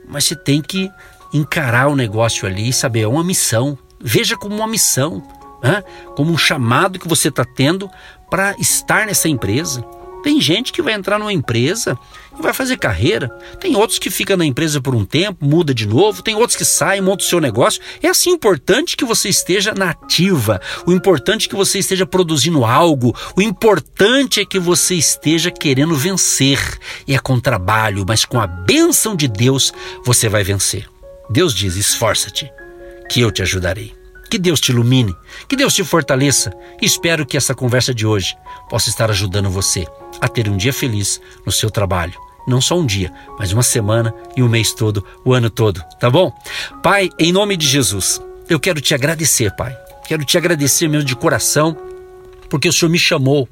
Mas 0.08 0.24
você 0.24 0.34
tem 0.34 0.60
que 0.60 0.90
encarar 1.32 1.88
o 1.88 1.96
negócio 1.96 2.46
ali 2.46 2.68
e 2.68 2.72
saber, 2.72 3.00
é 3.00 3.08
uma 3.08 3.24
missão. 3.24 3.78
Veja 4.00 4.36
como 4.36 4.54
uma 4.54 4.66
missão, 4.66 5.22
né? 5.62 5.82
como 6.16 6.32
um 6.32 6.38
chamado 6.38 6.98
que 6.98 7.08
você 7.08 7.28
está 7.28 7.44
tendo 7.44 7.90
para 8.30 8.54
estar 8.58 9.06
nessa 9.06 9.28
empresa. 9.28 9.84
Tem 10.22 10.40
gente 10.40 10.72
que 10.72 10.80
vai 10.80 10.94
entrar 10.94 11.18
numa 11.18 11.32
empresa 11.32 11.98
e 12.38 12.40
vai 12.40 12.52
fazer 12.52 12.78
carreira. 12.78 13.28
Tem 13.60 13.74
outros 13.74 13.98
que 13.98 14.08
ficam 14.08 14.36
na 14.36 14.46
empresa 14.46 14.80
por 14.80 14.94
um 14.94 15.04
tempo, 15.04 15.44
muda 15.44 15.74
de 15.74 15.86
novo. 15.86 16.22
Tem 16.22 16.34
outros 16.34 16.56
que 16.56 16.64
saem, 16.64 17.02
montam 17.02 17.26
o 17.26 17.28
seu 17.28 17.40
negócio. 17.40 17.82
É 18.00 18.08
assim 18.08 18.30
importante 18.30 18.96
que 18.96 19.04
você 19.04 19.28
esteja 19.28 19.74
na 19.74 19.90
ativa. 19.90 20.60
O 20.86 20.92
importante 20.92 21.46
é 21.46 21.50
que 21.50 21.56
você 21.56 21.80
esteja 21.80 22.06
produzindo 22.06 22.64
algo. 22.64 23.14
O 23.36 23.42
importante 23.42 24.40
é 24.40 24.44
que 24.44 24.60
você 24.60 24.94
esteja 24.94 25.50
querendo 25.50 25.96
vencer. 25.96 26.78
E 27.06 27.14
é 27.14 27.18
com 27.18 27.40
trabalho, 27.40 28.04
mas 28.06 28.24
com 28.24 28.40
a 28.40 28.46
bênção 28.46 29.16
de 29.16 29.26
Deus 29.26 29.74
você 30.04 30.28
vai 30.28 30.44
vencer. 30.44 30.88
Deus 31.30 31.54
diz: 31.54 31.76
esforça-te, 31.76 32.50
que 33.08 33.20
eu 33.20 33.30
te 33.30 33.42
ajudarei. 33.42 33.94
Que 34.30 34.38
Deus 34.38 34.60
te 34.60 34.72
ilumine, 34.72 35.14
que 35.46 35.54
Deus 35.54 35.74
te 35.74 35.84
fortaleça. 35.84 36.50
Espero 36.80 37.26
que 37.26 37.36
essa 37.36 37.54
conversa 37.54 37.92
de 37.92 38.06
hoje 38.06 38.34
possa 38.70 38.88
estar 38.88 39.10
ajudando 39.10 39.50
você 39.50 39.86
a 40.22 40.26
ter 40.26 40.48
um 40.48 40.56
dia 40.56 40.72
feliz 40.72 41.20
no 41.44 41.52
seu 41.52 41.70
trabalho. 41.70 42.14
Não 42.48 42.58
só 42.58 42.78
um 42.78 42.86
dia, 42.86 43.12
mas 43.38 43.52
uma 43.52 43.62
semana 43.62 44.12
e 44.34 44.42
um 44.42 44.48
mês 44.48 44.72
todo, 44.72 45.04
o 45.22 45.34
ano 45.34 45.50
todo, 45.50 45.82
tá 46.00 46.08
bom? 46.08 46.32
Pai, 46.82 47.10
em 47.18 47.30
nome 47.30 47.58
de 47.58 47.66
Jesus, 47.68 48.22
eu 48.48 48.58
quero 48.58 48.80
te 48.80 48.94
agradecer, 48.94 49.54
Pai. 49.54 49.76
Quero 50.08 50.24
te 50.24 50.38
agradecer 50.38 50.88
mesmo 50.88 51.04
de 51.04 51.14
coração, 51.14 51.76
porque 52.48 52.68
o 52.68 52.72
Senhor 52.72 52.90
me 52.90 52.98
chamou 52.98 53.46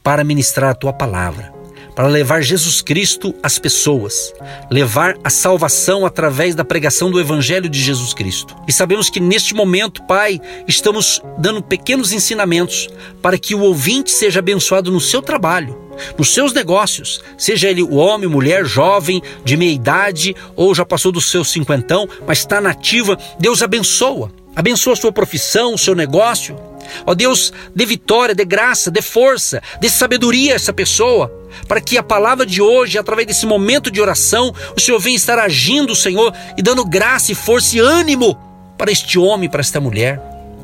para 0.00 0.22
ministrar 0.22 0.70
a 0.70 0.74
tua 0.74 0.92
palavra 0.92 1.59
para 1.94 2.08
levar 2.08 2.42
Jesus 2.42 2.80
Cristo 2.80 3.34
às 3.42 3.58
pessoas, 3.58 4.32
levar 4.70 5.16
a 5.22 5.30
salvação 5.30 6.06
através 6.06 6.54
da 6.54 6.64
pregação 6.64 7.10
do 7.10 7.20
Evangelho 7.20 7.68
de 7.68 7.80
Jesus 7.80 8.14
Cristo. 8.14 8.56
E 8.66 8.72
sabemos 8.72 9.10
que 9.10 9.20
neste 9.20 9.54
momento, 9.54 10.02
Pai, 10.04 10.40
estamos 10.66 11.20
dando 11.38 11.62
pequenos 11.62 12.12
ensinamentos 12.12 12.88
para 13.20 13.38
que 13.38 13.54
o 13.54 13.60
ouvinte 13.60 14.10
seja 14.10 14.38
abençoado 14.38 14.90
no 14.90 15.00
seu 15.00 15.20
trabalho, 15.20 15.78
nos 16.16 16.32
seus 16.32 16.52
negócios, 16.52 17.20
seja 17.36 17.68
ele 17.68 17.82
o 17.82 17.96
homem, 17.96 18.28
mulher, 18.28 18.64
jovem, 18.64 19.22
de 19.44 19.56
meia 19.56 19.72
idade 19.72 20.34
ou 20.56 20.74
já 20.74 20.84
passou 20.84 21.12
do 21.12 21.20
seu 21.20 21.44
cinquentão, 21.44 22.08
mas 22.26 22.38
está 22.38 22.60
nativa, 22.60 23.18
Deus 23.38 23.62
abençoa. 23.62 24.32
Abençoa 24.54 24.94
a 24.94 24.96
sua 24.96 25.12
profissão, 25.12 25.74
o 25.74 25.78
seu 25.78 25.94
negócio. 25.94 26.69
Ó 27.06 27.14
Deus, 27.14 27.52
dê 27.74 27.84
vitória, 27.86 28.34
dê 28.34 28.44
graça, 28.44 28.90
dê 28.90 29.02
força, 29.02 29.62
dê 29.80 29.88
sabedoria 29.88 30.52
a 30.52 30.56
essa 30.56 30.72
pessoa, 30.72 31.32
para 31.66 31.80
que 31.80 31.98
a 31.98 32.02
palavra 32.02 32.44
de 32.44 32.60
hoje, 32.60 32.98
através 32.98 33.26
desse 33.26 33.46
momento 33.46 33.90
de 33.90 34.00
oração, 34.00 34.54
o 34.76 34.80
Senhor 34.80 34.98
venha 34.98 35.16
estar 35.16 35.38
agindo, 35.38 35.94
Senhor, 35.94 36.34
e 36.56 36.62
dando 36.62 36.84
graça 36.84 37.32
e 37.32 37.34
força 37.34 37.76
e 37.76 37.80
ânimo 37.80 38.38
para 38.76 38.90
este 38.90 39.18
homem, 39.18 39.48
para 39.48 39.60
esta 39.60 39.80
mulher, 39.80 40.20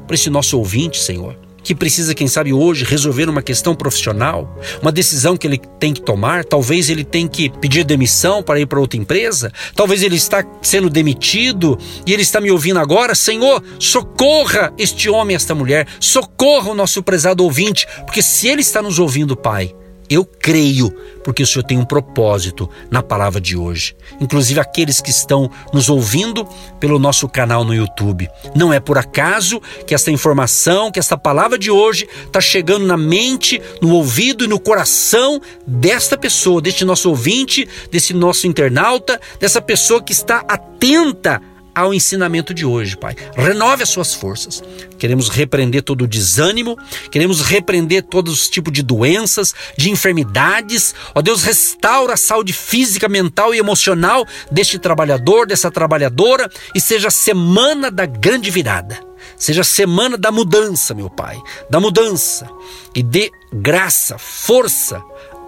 para 0.07 0.15
esse 0.15 0.31
nosso 0.31 0.59
ouvinte, 0.59 0.99
Senhor 0.99 1.46
que 1.67 1.75
precisa, 1.75 2.15
quem 2.15 2.29
sabe, 2.29 2.53
hoje 2.53 2.85
resolver 2.85 3.29
uma 3.29 3.43
questão 3.43 3.75
profissional, 3.75 4.57
uma 4.81 4.93
decisão 4.93 5.37
que 5.37 5.49
ele 5.49 5.61
tem 5.81 5.93
que 5.93 6.01
tomar. 6.01 6.45
Talvez 6.45 6.89
ele 6.89 7.03
tenha 7.03 7.29
que 7.29 7.51
pedir 7.51 7.83
demissão 7.83 8.41
para 8.41 8.61
ir 8.61 8.67
para 8.67 8.79
outra 8.79 8.97
empresa. 8.97 9.53
Talvez 9.75 10.01
ele 10.01 10.15
está 10.15 10.47
sendo 10.63 10.89
demitido 10.89 11.77
e 12.07 12.13
ele 12.13 12.23
está 12.23 12.41
me 12.41 12.53
ouvindo 12.53 12.79
agora. 12.79 13.17
Senhor, 13.17 13.61
socorra 13.81 14.73
este 14.79 15.11
homem, 15.11 15.35
esta 15.35 15.57
mulher. 15.57 15.89
Socorra 15.99 16.71
o 16.71 16.75
nosso 16.75 17.03
prezado 17.03 17.43
ouvinte, 17.43 17.85
porque 18.05 18.23
se 18.23 18.47
ele 18.47 18.61
está 18.61 18.81
nos 18.81 19.01
ouvindo, 19.01 19.37
Pai, 19.37 19.75
eu 20.09 20.25
creio, 20.25 20.91
porque 21.25 21.43
o 21.43 21.47
Senhor 21.47 21.65
tem 21.65 21.79
um 21.79 21.85
propósito 21.85 22.69
na 22.91 23.03
palavra 23.03 23.41
de 23.41 23.57
hoje. 23.57 23.97
Inclusive 24.21 24.61
aqueles 24.61 25.01
que 25.01 25.11
estão 25.11 25.51
nos 25.73 25.89
ouvindo 25.89 26.47
pelo 26.79 26.99
nosso 26.99 27.29
canal 27.29 27.65
no 27.65 27.75
YouTube. 27.75 28.29
Não 28.55 28.73
é 28.73 28.81
por 28.81 28.99
acaso 28.99 29.61
que 29.87 29.95
essa 29.95 30.11
informação, 30.11 30.91
que 30.91 30.99
essa 30.99 31.17
palavra 31.17 31.59
de 31.59 31.71
hoje 31.71 32.09
está 32.25 32.41
chegando 32.41 32.87
na 32.87 32.97
mente, 32.97 33.61
no 33.81 33.95
ouvido 33.95 34.45
e 34.45 34.49
no 34.49 34.61
coração 34.61 35.41
desta 35.67 36.17
pessoa, 36.17 36.61
deste 36.61 36.85
nosso 36.85 37.09
ouvinte, 37.09 37.69
desse 37.91 38.15
nosso 38.15 38.47
internauta, 38.47 39.21
dessa 39.41 39.61
pessoa 39.61 40.03
que 40.03 40.13
está 40.13 40.45
atenta 40.49 41.41
ao 41.77 41.93
ensinamento 41.93 42.55
de 42.55 42.65
hoje, 42.65 42.97
Pai. 42.97 43.15
Renove 43.37 43.83
as 43.83 43.91
suas 43.91 44.15
forças. 44.15 44.63
Queremos 44.99 45.29
repreender 45.29 45.83
todo 45.83 46.05
o 46.05 46.09
desânimo, 46.09 46.75
queremos 47.11 47.43
repreender 47.43 48.03
todos 48.03 48.33
os 48.33 48.49
tipos 48.49 48.73
de 48.73 48.83
doenças, 48.83 49.55
de 49.77 49.91
enfermidades. 49.91 50.95
Ó 51.15 51.21
Deus, 51.21 51.43
restaura 51.43 52.15
a 52.15 52.17
saúde 52.17 52.55
física, 52.55 53.11
mental 53.11 53.55
e 53.55 53.59
emocional 53.59 54.27
deste 54.51 54.79
trabalhador, 54.79 55.47
dessa 55.47 55.71
trabalhadora 55.71 56.51
e 56.75 56.81
seja 56.81 57.09
a 57.09 57.11
semana 57.11 57.91
da 57.91 58.07
grande 58.07 58.51
virada. 58.51 58.99
Seja 59.37 59.61
a 59.61 59.65
semana 59.65 60.17
da 60.17 60.33
mudança, 60.33 60.95
meu 60.95 61.11
Pai, 61.11 61.39
da 61.69 61.79
mudança. 61.79 62.49
E 62.95 63.03
dê 63.03 63.31
graça, 63.53 64.17
força, 64.17 65.03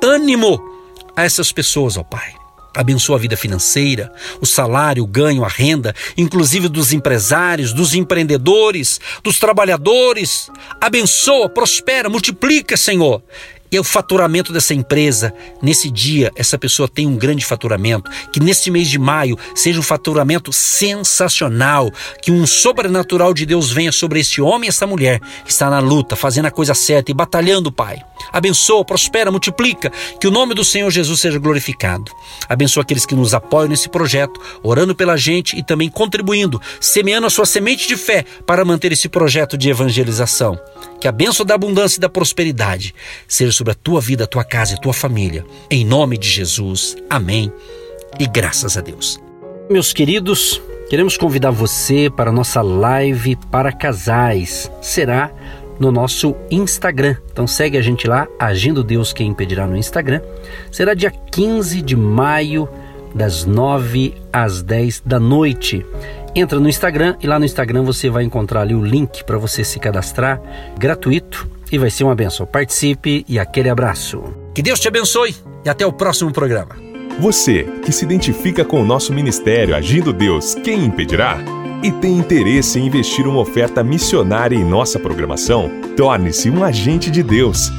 ânimo 0.04 0.60
a 1.16 1.24
essas 1.24 1.50
pessoas, 1.52 1.96
ó 1.96 2.02
Pai. 2.02 2.37
Abençoa 2.78 3.16
a 3.16 3.18
vida 3.18 3.36
financeira, 3.36 4.12
o 4.40 4.46
salário, 4.46 5.02
o 5.02 5.06
ganho, 5.06 5.44
a 5.44 5.48
renda, 5.48 5.92
inclusive 6.16 6.68
dos 6.68 6.92
empresários, 6.92 7.72
dos 7.72 7.92
empreendedores, 7.92 9.00
dos 9.20 9.36
trabalhadores. 9.40 10.48
Abençoa, 10.80 11.48
prospera, 11.48 12.08
multiplica, 12.08 12.76
Senhor 12.76 13.20
e 13.70 13.78
o 13.78 13.84
faturamento 13.84 14.52
dessa 14.52 14.74
empresa. 14.74 15.32
Nesse 15.62 15.90
dia, 15.90 16.32
essa 16.36 16.58
pessoa 16.58 16.88
tem 16.88 17.06
um 17.06 17.16
grande 17.16 17.44
faturamento. 17.44 18.10
Que 18.32 18.40
nesse 18.40 18.70
mês 18.70 18.88
de 18.88 18.98
maio 18.98 19.38
seja 19.54 19.78
um 19.78 19.82
faturamento 19.82 20.52
sensacional. 20.52 21.90
Que 22.22 22.30
um 22.30 22.46
sobrenatural 22.46 23.34
de 23.34 23.44
Deus 23.46 23.70
venha 23.70 23.92
sobre 23.92 24.20
esse 24.20 24.40
homem 24.40 24.66
e 24.66 24.68
essa 24.68 24.86
mulher 24.86 25.20
que 25.44 25.50
está 25.50 25.70
na 25.70 25.78
luta, 25.78 26.16
fazendo 26.16 26.46
a 26.46 26.50
coisa 26.50 26.74
certa 26.74 27.10
e 27.10 27.14
batalhando, 27.14 27.70
Pai. 27.70 27.98
Abençoa, 28.32 28.84
prospera, 28.84 29.30
multiplica. 29.30 29.90
Que 30.20 30.26
o 30.26 30.30
nome 30.30 30.54
do 30.54 30.64
Senhor 30.64 30.90
Jesus 30.90 31.20
seja 31.20 31.38
glorificado. 31.38 32.10
Abençoa 32.48 32.82
aqueles 32.82 33.06
que 33.06 33.14
nos 33.14 33.34
apoiam 33.34 33.68
nesse 33.68 33.88
projeto, 33.88 34.40
orando 34.62 34.94
pela 34.94 35.16
gente 35.16 35.56
e 35.56 35.62
também 35.62 35.88
contribuindo, 35.88 36.60
semeando 36.80 37.26
a 37.26 37.30
sua 37.30 37.46
semente 37.46 37.86
de 37.86 37.96
fé 37.96 38.24
para 38.46 38.64
manter 38.64 38.92
esse 38.92 39.08
projeto 39.08 39.56
de 39.56 39.70
evangelização. 39.70 40.58
Que 41.00 41.06
a 41.06 41.12
bênção 41.12 41.46
da 41.46 41.54
abundância 41.54 41.98
e 41.98 42.00
da 42.00 42.08
prosperidade 42.08 42.94
seja 43.26 43.52
sobre 43.58 43.72
a 43.72 43.74
tua 43.74 44.00
vida, 44.00 44.22
a 44.22 44.26
tua 44.26 44.44
casa 44.44 44.72
e 44.72 44.74
a 44.76 44.80
tua 44.80 44.92
família. 44.92 45.44
Em 45.68 45.84
nome 45.84 46.16
de 46.16 46.28
Jesus. 46.28 46.96
Amém. 47.10 47.52
E 48.18 48.26
graças 48.26 48.78
a 48.78 48.80
Deus. 48.80 49.20
Meus 49.68 49.92
queridos, 49.92 50.62
queremos 50.88 51.16
convidar 51.16 51.50
você 51.50 52.08
para 52.08 52.30
a 52.30 52.32
nossa 52.32 52.62
live 52.62 53.34
para 53.50 53.72
casais. 53.72 54.70
Será 54.80 55.32
no 55.78 55.90
nosso 55.90 56.36
Instagram. 56.52 57.16
Então 57.32 57.48
segue 57.48 57.76
a 57.76 57.82
gente 57.82 58.06
lá, 58.06 58.28
Agindo 58.38 58.84
Deus 58.84 59.12
Quem 59.12 59.30
Impedirá 59.30 59.66
no 59.66 59.76
Instagram. 59.76 60.20
Será 60.70 60.94
dia 60.94 61.10
15 61.10 61.82
de 61.82 61.96
maio, 61.96 62.68
das 63.12 63.44
9 63.44 64.14
às 64.32 64.62
10 64.62 65.02
da 65.04 65.18
noite. 65.18 65.84
Entra 66.32 66.60
no 66.60 66.68
Instagram 66.68 67.16
e 67.20 67.26
lá 67.26 67.40
no 67.40 67.44
Instagram 67.44 67.82
você 67.82 68.08
vai 68.08 68.22
encontrar 68.22 68.60
ali 68.60 68.74
o 68.74 68.84
link 68.84 69.24
para 69.24 69.36
você 69.36 69.64
se 69.64 69.80
cadastrar 69.80 70.40
gratuito 70.78 71.57
e 71.70 71.78
vai 71.78 71.90
ser 71.90 72.04
uma 72.04 72.14
benção. 72.14 72.46
Participe 72.46 73.24
e 73.28 73.38
aquele 73.38 73.68
abraço. 73.68 74.22
Que 74.54 74.62
Deus 74.62 74.80
te 74.80 74.88
abençoe 74.88 75.34
e 75.64 75.68
até 75.68 75.86
o 75.86 75.92
próximo 75.92 76.32
programa. 76.32 76.76
Você 77.20 77.64
que 77.84 77.90
se 77.90 78.04
identifica 78.04 78.64
com 78.64 78.80
o 78.80 78.84
nosso 78.84 79.12
ministério 79.12 79.74
Agindo 79.74 80.12
Deus, 80.12 80.54
quem 80.54 80.84
impedirá? 80.84 81.38
E 81.82 81.90
tem 81.92 82.16
interesse 82.18 82.78
em 82.78 82.86
investir 82.86 83.26
uma 83.26 83.40
oferta 83.40 83.82
missionária 83.84 84.56
em 84.56 84.64
nossa 84.64 84.98
programação? 84.98 85.70
Torne-se 85.96 86.50
um 86.50 86.64
agente 86.64 87.10
de 87.10 87.22
Deus 87.22 87.70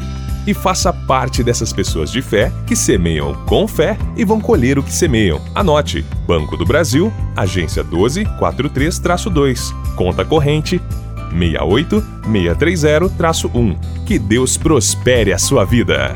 e 0.47 0.53
faça 0.53 0.91
parte 0.91 1.43
dessas 1.43 1.71
pessoas 1.73 2.11
de 2.11 2.21
fé 2.21 2.51
que 2.65 2.75
semeiam 2.75 3.33
com 3.45 3.67
fé 3.67 3.97
e 4.15 4.25
vão 4.25 4.39
colher 4.41 4.79
o 4.79 4.83
que 4.83 4.91
semeiam. 4.91 5.41
Anote: 5.53 6.05
Banco 6.25 6.55
do 6.57 6.65
Brasil, 6.65 7.11
agência 7.35 7.83
1243-2, 7.83 9.73
conta 9.95 10.23
corrente 10.25 10.81
68630-1. 11.31 13.77
Que 14.05 14.19
Deus 14.19 14.57
prospere 14.57 15.33
a 15.33 15.37
sua 15.37 15.65
vida. 15.65 16.15